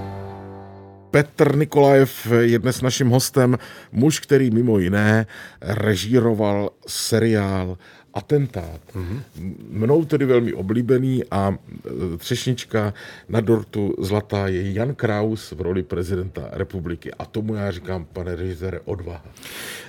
Petr 1.13 1.55
Nikolajev 1.55 2.27
je 2.39 2.59
dnes 2.59 2.81
naším 2.81 3.09
hostem, 3.09 3.57
muž, 3.91 4.19
který 4.19 4.51
mimo 4.51 4.79
jiné 4.79 5.25
režíroval 5.61 6.69
seriál 6.87 7.77
atentát. 8.13 8.81
Mm-hmm. 8.95 9.21
Mnou 9.69 10.05
tedy 10.05 10.25
velmi 10.25 10.53
oblíbený 10.53 11.23
a 11.31 11.53
e, 11.53 12.17
třešnička 12.17 12.93
na 13.29 13.41
dortu 13.41 13.95
zlatá 13.99 14.47
je 14.47 14.73
Jan 14.73 14.95
Kraus 14.95 15.51
v 15.51 15.61
roli 15.61 15.83
prezidenta 15.83 16.49
republiky. 16.51 17.11
A 17.13 17.25
tomu 17.25 17.55
já 17.55 17.71
říkám, 17.71 18.05
pane 18.13 18.35
režisére, 18.35 18.79
odvaha. 18.85 19.25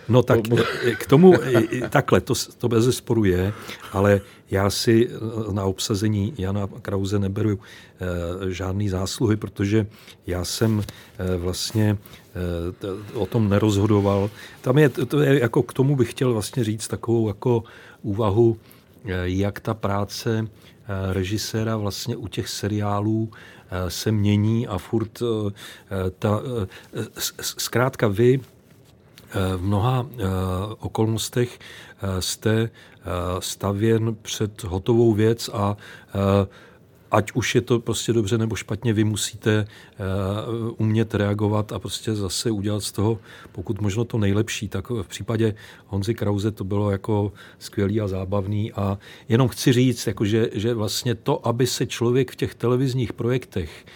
No 0.09 0.23
tak 0.23 0.41
to... 0.49 0.57
k 0.99 1.07
tomu 1.07 1.35
takhle, 1.91 2.21
to, 2.21 2.35
to 2.59 2.69
bez 2.69 2.97
sporu 2.97 3.25
je, 3.25 3.53
ale 3.93 4.21
já 4.51 4.71
si 4.71 5.09
e, 5.09 5.53
na 5.53 5.65
obsazení 5.65 6.35
Jana 6.39 6.69
Krause 6.83 7.19
neberu 7.19 7.59
e, 7.59 8.51
žádný 8.51 8.89
zásluhy, 8.89 9.37
protože 9.37 9.87
já 10.27 10.45
jsem 10.45 10.83
e, 11.19 11.37
vlastně 11.37 11.99
o 13.15 13.27
tom 13.27 13.49
nerozhodoval. 13.49 14.31
Tam 14.61 14.79
je, 14.79 14.89
to 14.89 15.21
je, 15.21 15.41
jako 15.41 15.63
k 15.63 15.73
tomu 15.73 15.97
bych 15.97 16.11
chtěl 16.11 16.33
vlastně 16.33 16.65
říct 16.65 16.89
takovou 16.89 17.29
jako 17.29 17.65
úvahu, 18.05 18.57
eh, 19.05 19.11
jak 19.25 19.61
ta 19.61 19.75
práce 19.75 20.47
eh, 20.47 21.13
režiséra 21.13 21.77
vlastně 21.77 22.17
u 22.17 22.29
těch 22.29 22.49
seriálů 22.49 23.31
eh, 23.33 23.91
se 23.91 24.13
mění 24.13 24.67
a 24.67 24.79
furt 24.79 25.23
ta, 26.19 26.41
zkrátka 27.41 28.09
vy 28.09 28.41
v 29.57 29.63
mnoha 29.63 30.07
okolnostech 30.79 31.59
jste 32.19 32.71
stavěn 33.39 34.17
před 34.23 34.65
hotovou 34.65 35.13
věc 35.13 35.51
a 35.53 35.77
ať 37.11 37.33
už 37.33 37.55
je 37.55 37.61
to 37.61 37.81
prostě 37.81 38.13
dobře 38.13 38.39
nebo 38.39 38.57
špatně, 38.57 38.93
vy 38.93 39.05
musíte 39.05 39.67
uh, 40.59 40.75
umět 40.79 41.15
reagovat 41.15 41.73
a 41.73 41.79
prostě 41.79 42.15
zase 42.15 42.51
udělat 42.51 42.83
z 42.83 42.93
toho, 42.93 43.19
pokud 43.53 43.81
možno 43.81 44.05
to 44.05 44.19
nejlepší. 44.19 44.69
Tak 44.69 44.91
v 44.91 45.07
případě 45.09 45.55
Honzy 45.87 46.15
Krause 46.15 46.51
to 46.51 46.65
bylo 46.65 46.91
jako 46.91 47.33
skvělý 47.59 48.01
a 48.01 48.09
zábavný 48.09 48.73
a 48.73 48.99
jenom 49.29 49.49
chci 49.49 49.73
říct, 49.73 50.07
jako 50.07 50.25
že, 50.25 50.75
vlastně 50.75 51.15
to, 51.15 51.47
aby 51.47 51.67
se 51.67 51.87
člověk 51.87 52.33
v 52.33 52.37
těch 52.37 52.55
televizních 52.55 53.13
projektech 53.13 53.87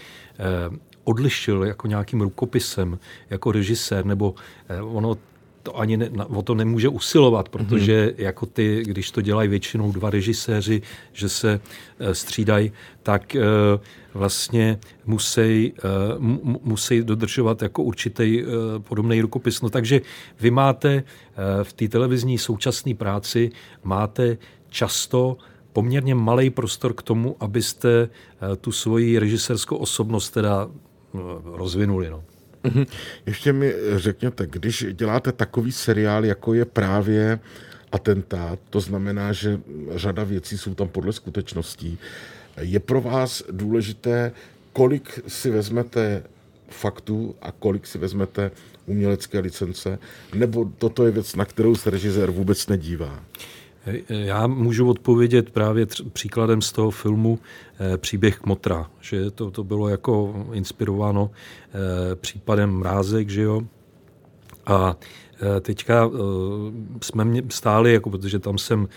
odlišil 1.04 1.64
jako 1.64 1.86
nějakým 1.86 2.20
rukopisem, 2.20 2.98
jako 3.30 3.52
režisér, 3.52 4.06
nebo 4.06 4.34
ono 4.80 5.16
to 5.62 5.78
ani 5.78 5.96
ne, 5.96 6.10
o 6.28 6.42
to 6.42 6.54
nemůže 6.54 6.88
usilovat, 6.88 7.48
protože 7.48 8.06
mm-hmm. 8.06 8.22
jako 8.22 8.46
ty, 8.46 8.82
když 8.86 9.10
to 9.10 9.20
dělají 9.20 9.48
většinou 9.48 9.92
dva 9.92 10.10
režiséři, 10.10 10.82
že 11.12 11.28
se 11.28 11.60
e, 11.98 12.14
střídají, 12.14 12.72
tak 13.02 13.36
e, 13.36 13.42
vlastně 14.14 14.78
musí, 15.06 15.40
e, 15.40 15.72
musí 16.62 17.02
dodržovat 17.02 17.62
jako 17.62 17.82
určitý 17.82 18.40
e, 18.40 18.44
podobný 18.78 19.20
rukopis. 19.20 19.60
No 19.60 19.70
takže 19.70 20.00
vy 20.40 20.50
máte 20.50 20.92
e, 20.92 21.02
v 21.62 21.72
té 21.72 21.88
televizní 21.88 22.38
současné 22.38 22.94
práci 22.94 23.50
máte 23.84 24.38
často 24.68 25.36
poměrně 25.72 26.14
malý 26.14 26.50
prostor 26.50 26.92
k 26.94 27.02
tomu, 27.02 27.36
abyste 27.40 27.90
e, 27.90 28.08
tu 28.56 28.72
svoji 28.72 29.18
režisérskou 29.18 29.76
osobnost 29.76 30.30
teda 30.30 30.68
rozvinuli. 31.44 32.10
No. 32.10 32.22
Mhm. 32.74 32.84
Ještě 33.26 33.52
mi 33.52 33.74
řekněte, 33.96 34.46
když 34.46 34.86
děláte 34.92 35.32
takový 35.32 35.72
seriál, 35.72 36.24
jako 36.24 36.54
je 36.54 36.64
právě 36.64 37.38
atentát, 37.92 38.58
to 38.70 38.80
znamená, 38.80 39.32
že 39.32 39.60
řada 39.94 40.24
věcí 40.24 40.58
jsou 40.58 40.74
tam 40.74 40.88
podle 40.88 41.12
skutečností, 41.12 41.98
je 42.60 42.80
pro 42.80 43.00
vás 43.00 43.42
důležité, 43.50 44.32
kolik 44.72 45.20
si 45.26 45.50
vezmete 45.50 46.22
faktů 46.68 47.34
a 47.42 47.52
kolik 47.52 47.86
si 47.86 47.98
vezmete 47.98 48.50
umělecké 48.86 49.38
licence, 49.38 49.98
nebo 50.34 50.72
toto 50.78 51.06
je 51.06 51.10
věc, 51.10 51.34
na 51.34 51.44
kterou 51.44 51.76
se 51.76 51.90
režisér 51.90 52.30
vůbec 52.30 52.66
nedívá? 52.66 53.24
Já 54.08 54.46
můžu 54.46 54.90
odpovědět 54.90 55.50
právě 55.50 55.86
tř- 55.86 56.10
příkladem 56.10 56.62
z 56.62 56.72
toho 56.72 56.90
filmu 56.90 57.38
e, 57.80 57.96
Příběh 57.96 58.38
Kmotra, 58.38 58.90
že 59.00 59.30
to, 59.30 59.50
to 59.50 59.64
bylo 59.64 59.88
jako 59.88 60.46
inspirováno 60.52 61.30
e, 61.30 62.14
případem 62.14 62.70
Mrázek, 62.70 63.30
že 63.30 63.42
jo. 63.42 63.62
A 64.66 64.96
e, 65.56 65.60
teďka 65.60 66.10
jsme 67.02 67.24
mě 67.24 67.42
stáli, 67.48 67.92
jako 67.92 68.10
protože 68.10 68.38
tam 68.38 68.58
jsem 68.58 68.88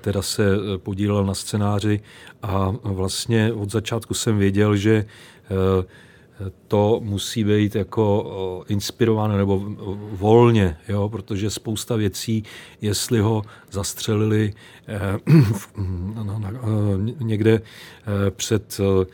teda 0.00 0.22
se 0.22 0.44
podílel 0.76 1.24
na 1.24 1.34
scénáři 1.34 2.00
a 2.42 2.74
vlastně 2.82 3.52
od 3.52 3.70
začátku 3.70 4.14
jsem 4.14 4.38
věděl, 4.38 4.76
že 4.76 5.04
to 6.68 7.00
musí 7.02 7.44
být 7.44 7.74
jako 7.74 8.64
inspirováno 8.68 9.36
nebo 9.36 9.62
volně, 10.12 10.76
jo, 10.88 11.08
protože 11.08 11.50
spousta 11.50 11.96
věcí, 11.96 12.44
jestli 12.80 13.20
ho 13.20 13.42
zastřelili 13.70 14.54
eh, 14.88 15.18
někde 17.18 17.52
eh, 17.54 18.30
před 18.30 18.80
Eh, 18.80 19.06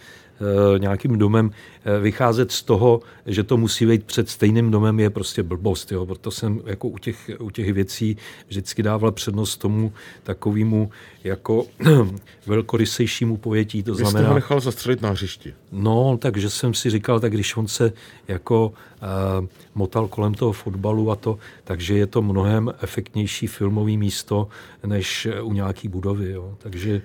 nějakým 0.78 1.18
domem 1.18 1.50
eh, 1.84 2.00
vycházet 2.00 2.52
z 2.52 2.62
toho, 2.62 3.00
že 3.26 3.42
to 3.42 3.56
musí 3.56 3.86
být 3.86 4.04
před 4.04 4.28
stejným 4.28 4.70
domem, 4.70 5.00
je 5.00 5.10
prostě 5.10 5.42
blbost. 5.42 5.92
Jo? 5.92 6.06
Proto 6.06 6.30
jsem 6.30 6.60
jako 6.66 6.88
u 6.88 6.98
těch, 6.98 7.30
u 7.38 7.50
těch 7.50 7.72
věcí 7.72 8.16
vždycky 8.48 8.82
dával 8.82 9.12
přednost 9.12 9.56
tomu 9.56 9.92
takovému 10.22 10.90
jako 11.24 11.66
velkorysejšímu 12.46 13.36
pojetí. 13.36 13.82
To 13.82 13.92
Vy 13.92 13.96
znamená, 13.96 14.20
jste 14.20 14.28
ho 14.28 14.34
nechal 14.34 14.60
zastřelit 14.60 15.02
na 15.02 15.10
hřišti. 15.10 15.54
No, 15.72 16.18
takže 16.20 16.50
jsem 16.50 16.74
si 16.74 16.90
říkal, 16.90 17.20
tak 17.20 17.32
když 17.32 17.56
on 17.56 17.68
se 17.68 17.92
jako 18.28 18.68
uh, 18.68 19.46
motal 19.74 20.08
kolem 20.08 20.34
toho 20.34 20.52
fotbalu 20.52 21.10
a 21.10 21.16
to, 21.16 21.38
takže 21.64 21.98
je 21.98 22.06
to 22.06 22.22
mnohem 22.22 22.72
efektnější 22.82 23.46
filmový 23.46 23.98
místo, 23.98 24.48
než 24.86 25.28
u 25.42 25.52
nějaký 25.52 25.88
budovy. 25.88 26.30
Jo? 26.30 26.54
Takže 26.58 27.02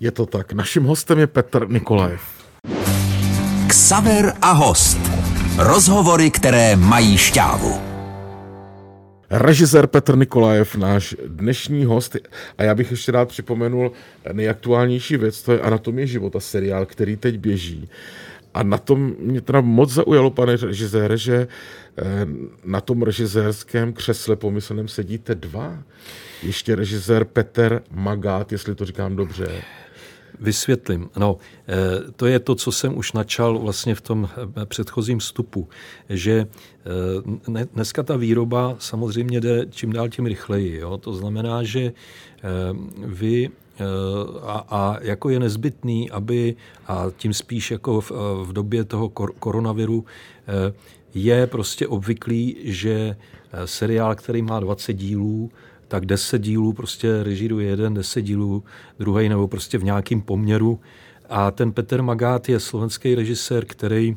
je 0.00 0.10
to 0.10 0.26
tak. 0.26 0.52
Naším 0.52 0.84
hostem 0.84 1.18
je 1.18 1.26
Petr 1.26 1.68
Nikolajev. 1.68 2.35
Ksaver 3.76 4.32
a 4.42 4.52
host. 4.52 4.98
Rozhovory, 5.58 6.30
které 6.30 6.76
mají 6.76 7.18
šťávu. 7.18 7.80
Režisér 9.30 9.86
Petr 9.86 10.16
Nikolajev, 10.16 10.76
náš 10.76 11.16
dnešní 11.26 11.84
host. 11.84 12.16
A 12.58 12.62
já 12.62 12.74
bych 12.74 12.90
ještě 12.90 13.12
rád 13.12 13.28
připomenul 13.28 13.92
nejaktuálnější 14.32 15.16
věc, 15.16 15.42
to 15.42 15.52
je 15.52 15.60
Anatomie 15.60 16.06
života, 16.06 16.40
seriál, 16.40 16.86
který 16.86 17.16
teď 17.16 17.38
běží. 17.38 17.88
A 18.54 18.62
na 18.62 18.78
tom 18.78 19.14
mě 19.18 19.40
teda 19.40 19.60
moc 19.60 19.92
zaujalo, 19.92 20.30
pane 20.30 20.56
režisére, 20.56 21.16
že 21.16 21.36
eh, 21.98 22.02
na 22.64 22.80
tom 22.80 23.02
režisérském 23.02 23.92
křesle 23.92 24.36
pomyslném 24.36 24.88
sedíte 24.88 25.34
dva. 25.34 25.78
Ještě 26.42 26.76
režisér 26.76 27.24
Peter 27.24 27.82
Magát, 27.90 28.52
jestli 28.52 28.74
to 28.74 28.84
říkám 28.84 29.16
dobře. 29.16 29.62
Vysvětlím. 30.40 31.10
No, 31.16 31.36
eh, 31.68 32.12
to 32.16 32.26
je 32.26 32.38
to, 32.38 32.54
co 32.54 32.72
jsem 32.72 32.98
už 32.98 33.12
načal 33.12 33.58
vlastně 33.58 33.94
v 33.94 34.00
tom 34.00 34.28
eh, 34.62 34.66
předchozím 34.66 35.18
vstupu, 35.18 35.68
že 36.08 36.46
dneska 37.74 38.02
ta 38.02 38.16
výroba 38.16 38.76
samozřejmě 38.78 39.40
jde 39.40 39.66
čím 39.70 39.92
dál 39.92 40.08
tím 40.08 40.26
rychleji. 40.26 40.78
Jo? 40.78 40.98
To 40.98 41.14
znamená, 41.14 41.62
že 41.62 41.92
vy 42.98 43.50
a, 44.42 44.64
a 44.70 44.98
jako 45.00 45.30
je 45.30 45.40
nezbytný, 45.40 46.10
aby, 46.10 46.56
a 46.86 47.06
tím 47.16 47.34
spíš 47.34 47.70
jako 47.70 48.00
v, 48.00 48.10
v 48.44 48.52
době 48.52 48.84
toho 48.84 49.08
kor, 49.08 49.32
koronaviru, 49.38 50.04
eh, 50.48 50.72
je 51.14 51.46
prostě 51.46 51.88
obvyklý, 51.88 52.56
že 52.62 53.16
eh, 53.52 53.66
seriál, 53.66 54.14
který 54.14 54.42
má 54.42 54.60
20 54.60 54.92
dílů, 54.92 55.50
tak 55.88 56.06
10 56.06 56.38
dílů 56.38 56.72
prostě 56.72 57.22
režíruje 57.22 57.68
jeden, 57.68 57.94
10 57.94 58.22
dílů 58.22 58.64
druhý, 58.98 59.28
nebo 59.28 59.48
prostě 59.48 59.78
v 59.78 59.84
nějakém 59.84 60.22
poměru. 60.22 60.80
A 61.28 61.50
ten 61.50 61.72
Petr 61.72 62.02
Magát 62.02 62.48
je 62.48 62.60
slovenský 62.60 63.14
režisér, 63.14 63.64
který 63.64 64.16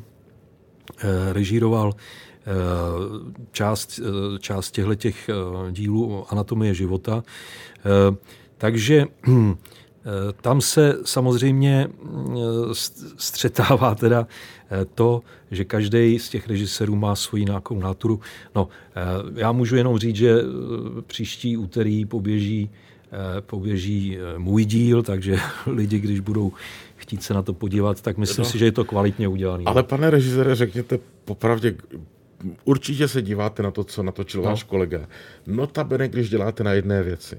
eh, 0.98 1.32
režíroval 1.32 1.92
část, 3.52 4.00
část 4.38 4.70
těchto 4.70 4.94
těch 4.94 5.30
dílů 5.70 6.24
Anatomie 6.28 6.74
života. 6.74 7.22
Takže 8.58 9.04
eh, 9.28 9.32
tam 10.40 10.60
se 10.60 10.98
samozřejmě 11.04 11.88
eh, 11.88 12.38
střetává 13.16 13.94
teda 13.94 14.26
eh, 14.70 14.84
to, 14.94 15.22
že 15.50 15.64
každý 15.64 16.18
z 16.18 16.28
těch 16.28 16.48
režisérů 16.48 16.96
má 16.96 17.16
svoji 17.16 17.44
nějakou 17.44 17.80
náturu. 17.80 18.20
No, 18.54 18.68
já 19.34 19.52
můžu 19.52 19.76
jenom 19.76 19.98
říct, 19.98 20.16
že 20.16 20.36
příští 21.06 21.56
úterý 21.56 22.04
poběží, 22.04 22.70
poběží 23.40 24.18
můj 24.38 24.64
díl, 24.64 25.02
takže 25.02 25.36
lidi, 25.66 25.98
když 25.98 26.20
budou 26.20 26.52
chtít 26.96 27.22
se 27.22 27.34
na 27.34 27.42
to 27.42 27.52
podívat, 27.52 28.00
tak 28.00 28.16
myslím 28.16 28.44
no, 28.44 28.50
si, 28.50 28.58
že 28.58 28.64
je 28.64 28.72
to 28.72 28.84
kvalitně 28.84 29.28
udělané. 29.28 29.64
Ale 29.66 29.82
pane 29.82 30.10
režisére, 30.10 30.54
řekněte 30.54 30.98
popravdě, 31.24 31.74
určitě 32.64 33.08
se 33.08 33.22
díváte 33.22 33.62
na 33.62 33.70
to, 33.70 33.84
co 33.84 34.02
natočil 34.02 34.42
no. 34.42 34.48
váš 34.48 34.62
kolega. 34.62 35.06
Notabene, 35.46 36.08
když 36.08 36.30
děláte 36.30 36.64
na 36.64 36.72
jedné 36.72 37.02
věci. 37.02 37.36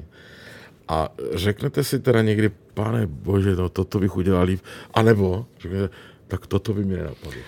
A 0.92 1.10
řeknete 1.34 1.84
si 1.84 2.00
teda 2.00 2.22
někdy, 2.22 2.52
pane 2.74 3.08
bože, 3.08 3.56
no 3.56 3.70
toto 3.70 4.00
bych 4.00 4.18
udělal 4.18 4.46
líp, 4.46 4.60
anebo 4.94 5.46
řeknete, 5.60 5.90
tak 6.28 6.48
toto 6.48 6.74
by 6.74 6.86
mi 6.86 6.98
nenapadlo. 6.98 7.42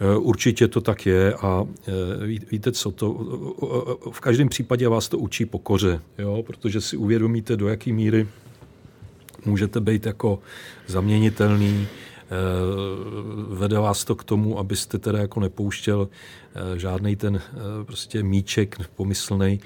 Eh, 0.00 0.16
určitě 0.16 0.68
to 0.68 0.80
tak 0.80 1.06
je 1.06 1.34
a 1.34 1.66
eh, 1.88 1.92
víte 2.50 2.72
co, 2.72 2.90
to, 2.90 3.12
v 4.10 4.20
každém 4.20 4.48
případě 4.48 4.88
vás 4.88 5.08
to 5.08 5.18
učí 5.18 5.46
pokoře, 5.46 6.00
jo? 6.18 6.42
protože 6.46 6.80
si 6.80 6.96
uvědomíte, 6.96 7.56
do 7.56 7.68
jaké 7.68 7.92
míry 7.92 8.28
můžete 9.44 9.80
být 9.80 10.06
jako 10.06 10.38
zaměnitelný, 10.86 11.88
vede 13.48 13.78
vás 13.78 14.04
to 14.04 14.14
k 14.14 14.24
tomu, 14.24 14.58
abyste 14.58 14.98
teda 14.98 15.18
jako 15.18 15.40
nepouštěl 15.40 16.08
eh, 16.08 16.78
žádný 16.78 17.16
ten 17.16 17.36
eh, 17.36 17.60
prostě 17.84 18.22
míček 18.22 18.76
pomyslný. 18.96 19.60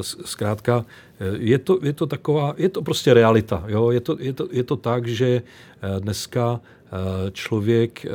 Zkrátka, 0.00 0.84
je 1.38 1.58
to, 1.58 1.78
je 1.82 1.92
to 1.92 2.06
taková, 2.06 2.54
je 2.56 2.68
to 2.68 2.82
prostě 2.82 3.14
realita. 3.14 3.64
Jo? 3.66 3.90
Je, 3.90 4.00
to, 4.00 4.16
je, 4.20 4.32
to, 4.32 4.48
je 4.50 4.62
to 4.62 4.76
tak, 4.76 5.06
že 5.06 5.42
dneska 5.98 6.60
člověk, 7.32 8.06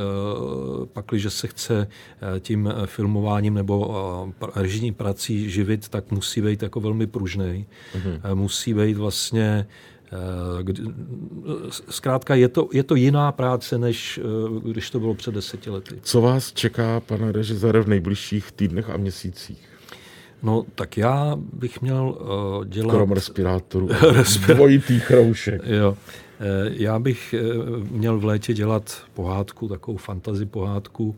pakliže 0.94 1.30
se 1.30 1.48
chce 1.48 1.88
tím 2.40 2.74
filmováním 2.86 3.54
nebo 3.54 4.34
režijní 4.56 4.92
prací 4.92 5.50
živit, 5.50 5.90
tak 5.90 6.12
musí 6.12 6.42
být 6.42 6.64
jako 6.64 6.80
velmi 6.80 7.08
pružný. 7.08 7.66
Mm-hmm. 7.96 8.36
Musí 8.36 8.74
být 8.74 8.98
vlastně 8.98 9.68
Eh, 10.01 10.01
zkrátka 11.90 12.36
je 12.36 12.48
to, 12.48 12.70
je 12.74 12.84
to 12.84 12.96
jiná 12.96 13.32
práce, 13.32 13.78
než 13.78 14.20
eh, 14.24 14.70
když 14.70 14.90
to 14.90 15.00
bylo 15.00 15.14
před 15.14 15.34
deseti 15.34 15.70
lety. 15.70 16.00
Co 16.02 16.22
vás 16.22 16.54
čeká, 16.54 17.00
pane 17.00 17.32
režisére, 17.32 17.82
v 17.82 17.88
nejbližších 17.88 18.52
týdnech 18.52 18.90
a 18.90 18.98
měsících? 18.98 19.68
No, 20.44 20.66
tak 20.76 20.98
já 20.98 21.38
bych 21.54 21.82
měl 21.82 22.18
uh, 22.20 22.66
dělat... 22.66 22.96
Krom 22.96 23.12
respirátoru. 23.12 23.90
Dvojitý 24.48 25.00
chroušek. 25.00 25.62
Jo. 25.66 25.98
Já 26.64 27.00
bych 27.00 27.36
měl 27.92 28.20
v 28.20 28.26
létě 28.26 28.54
dělat 28.54 29.04
pohádku, 29.14 29.68
takovou 29.68 29.98
fantazi 29.98 30.46
pohádku. 30.46 31.16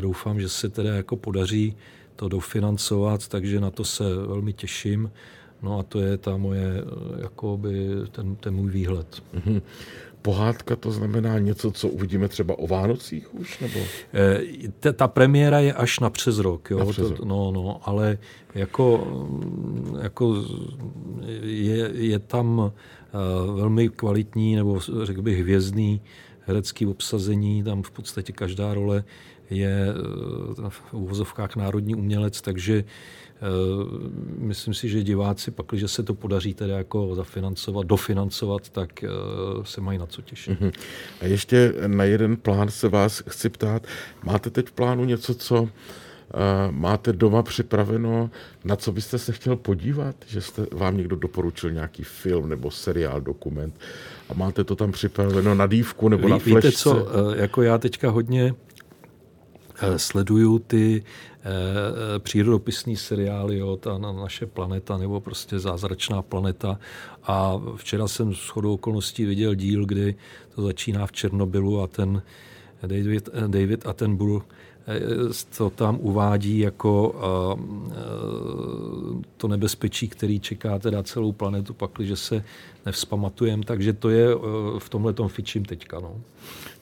Doufám, 0.00 0.40
že 0.40 0.48
se 0.48 0.68
teda 0.68 0.94
jako 0.94 1.16
podaří 1.16 1.76
to 2.16 2.28
dofinancovat, 2.28 3.28
takže 3.28 3.60
na 3.60 3.70
to 3.70 3.84
se 3.84 4.04
velmi 4.26 4.52
těším. 4.52 5.10
No 5.62 5.78
a 5.78 5.82
to 5.82 6.00
je 6.00 6.16
ta 6.18 6.36
moje, 6.36 6.84
jakoby 7.22 7.88
ten, 8.12 8.36
ten 8.36 8.54
můj 8.54 8.70
výhled. 8.70 9.22
Mm-hmm. 9.34 9.62
Pohádka 10.22 10.76
to 10.76 10.90
znamená 10.90 11.38
něco, 11.38 11.70
co 11.70 11.88
uvidíme 11.88 12.28
třeba 12.28 12.58
o 12.58 12.66
Vánocích 12.66 13.34
už? 13.34 13.58
Nebo? 13.58 13.80
E, 14.14 14.40
ta, 14.80 14.92
ta 14.92 15.08
premiéra 15.08 15.58
je 15.58 15.72
až 15.72 16.00
na 16.00 16.10
přes 16.10 16.38
rok. 16.38 16.70
Jo? 16.70 16.78
Na 16.78 16.84
přes 16.84 17.08
rok. 17.08 17.18
To, 17.18 17.24
no, 17.24 17.52
no, 17.52 17.80
ale 17.82 18.18
jako, 18.54 19.06
jako 20.02 20.44
je, 21.42 21.90
je 21.94 22.18
tam 22.18 22.58
uh, 22.58 23.56
velmi 23.56 23.88
kvalitní, 23.88 24.56
nebo 24.56 24.80
řekl 25.02 25.22
bych 25.22 25.38
hvězdný 25.38 26.00
herecký 26.40 26.86
obsazení, 26.86 27.62
tam 27.62 27.82
v 27.82 27.90
podstatě 27.90 28.32
každá 28.32 28.74
role 28.74 29.04
je 29.50 29.86
uh, 30.58 30.68
v 30.68 30.94
uvozovkách 30.94 31.56
národní 31.56 31.94
umělec, 31.94 32.40
takže 32.40 32.84
Eh, 32.84 33.27
myslím 34.38 34.74
si, 34.74 34.88
že 34.88 35.02
diváci 35.02 35.50
pak, 35.50 35.66
když 35.70 35.90
se 35.90 36.02
to 36.02 36.14
podaří 36.14 36.54
tedy 36.54 36.72
jako 36.72 37.14
zafinancovat, 37.14 37.86
dofinancovat, 37.86 38.68
tak 38.68 39.04
eh, 39.04 39.08
se 39.62 39.80
mají 39.80 39.98
na 39.98 40.06
co 40.06 40.22
těšit. 40.22 40.60
Uh-huh. 40.60 40.72
A 41.20 41.26
ještě 41.26 41.74
na 41.86 42.04
jeden 42.04 42.36
plán 42.36 42.68
se 42.68 42.88
vás 42.88 43.22
chci 43.28 43.48
ptát. 43.48 43.86
Máte 44.24 44.50
teď 44.50 44.66
v 44.66 44.72
plánu 44.72 45.04
něco, 45.04 45.34
co 45.34 45.62
uh, 45.62 45.68
máte 46.70 47.12
doma 47.12 47.42
připraveno, 47.42 48.30
na 48.64 48.76
co 48.76 48.92
byste 48.92 49.18
se 49.18 49.32
chtěl 49.32 49.56
podívat? 49.56 50.16
Že 50.26 50.40
jste, 50.40 50.66
vám 50.72 50.96
někdo 50.96 51.16
doporučil 51.16 51.70
nějaký 51.70 52.02
film 52.02 52.48
nebo 52.48 52.70
seriál, 52.70 53.20
dokument 53.20 53.80
a 54.28 54.34
máte 54.34 54.64
to 54.64 54.76
tam 54.76 54.92
připraveno 54.92 55.54
na 55.54 55.66
dívku 55.66 56.08
nebo 56.08 56.26
Ví, 56.26 56.30
na 56.30 56.38
flešce? 56.38 56.68
Víte 56.68 56.72
co, 56.72 57.08
jako 57.36 57.62
já 57.62 57.78
teďka 57.78 58.10
hodně 58.10 58.54
sleduju 59.96 60.58
ty 60.58 61.02
Eh, 61.37 61.37
přírodopisný 62.18 62.96
seriály, 62.96 63.58
jo, 63.58 63.76
ta 63.76 63.98
naše 63.98 64.46
planeta 64.46 64.96
nebo 64.96 65.20
prostě 65.20 65.58
zázračná 65.58 66.22
planeta. 66.22 66.78
A 67.22 67.60
včera 67.76 68.08
jsem 68.08 68.34
s 68.34 68.48
chodou 68.48 68.74
okolností 68.74 69.24
viděl 69.24 69.54
díl, 69.54 69.86
kdy 69.86 70.14
to 70.54 70.62
začíná 70.62 71.06
v 71.06 71.12
Černobylu 71.12 71.80
a 71.80 71.86
ten 71.86 72.22
David, 72.82 73.28
David 73.46 73.86
Attenborough 73.86 74.44
eh, 74.86 75.00
to 75.56 75.70
tam 75.70 75.98
uvádí 76.00 76.58
jako 76.58 77.14
eh, 77.16 77.98
to 79.36 79.48
nebezpečí, 79.48 80.08
který 80.08 80.40
čeká 80.40 80.78
teda 80.78 81.02
celou 81.02 81.32
planetu, 81.32 81.74
pakliže 81.74 82.16
se 82.16 82.44
nevzpamatujeme, 82.86 83.64
takže 83.64 83.92
to 83.92 84.10
je 84.10 84.28
v 84.78 84.88
tomhle 84.88 85.12
tom 85.12 85.28
fičím 85.28 85.64
teďka. 85.64 86.00
No. 86.00 86.20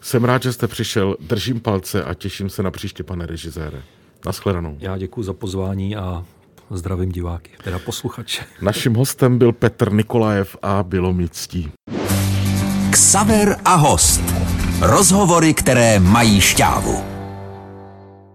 Jsem 0.00 0.24
rád, 0.24 0.42
že 0.42 0.52
jste 0.52 0.68
přišel, 0.68 1.16
držím 1.20 1.61
palce 1.61 2.05
a 2.05 2.14
těším 2.14 2.50
se 2.50 2.62
na 2.62 2.70
příště, 2.70 3.02
pane 3.02 3.26
režisére. 3.26 3.83
Naschledanou. 4.27 4.77
Já 4.79 4.99
děkuji 4.99 5.23
za 5.23 5.33
pozvání 5.33 5.97
a 5.97 6.25
zdravím 6.71 7.12
diváky, 7.12 7.51
teda 7.65 7.79
posluchače. 7.79 8.43
Naším 8.62 8.95
hostem 8.95 9.39
byl 9.39 9.53
Petr 9.53 9.93
Nikolajev 9.93 10.57
a 10.62 10.83
bylo 10.83 11.12
mi 11.12 11.29
ctí. 11.29 11.71
Ksaver 12.91 13.57
a 13.65 13.75
host. 13.75 14.21
Rozhovory, 14.81 15.55
které 15.55 16.01
mají 16.01 16.41
šťávu. 16.41 17.15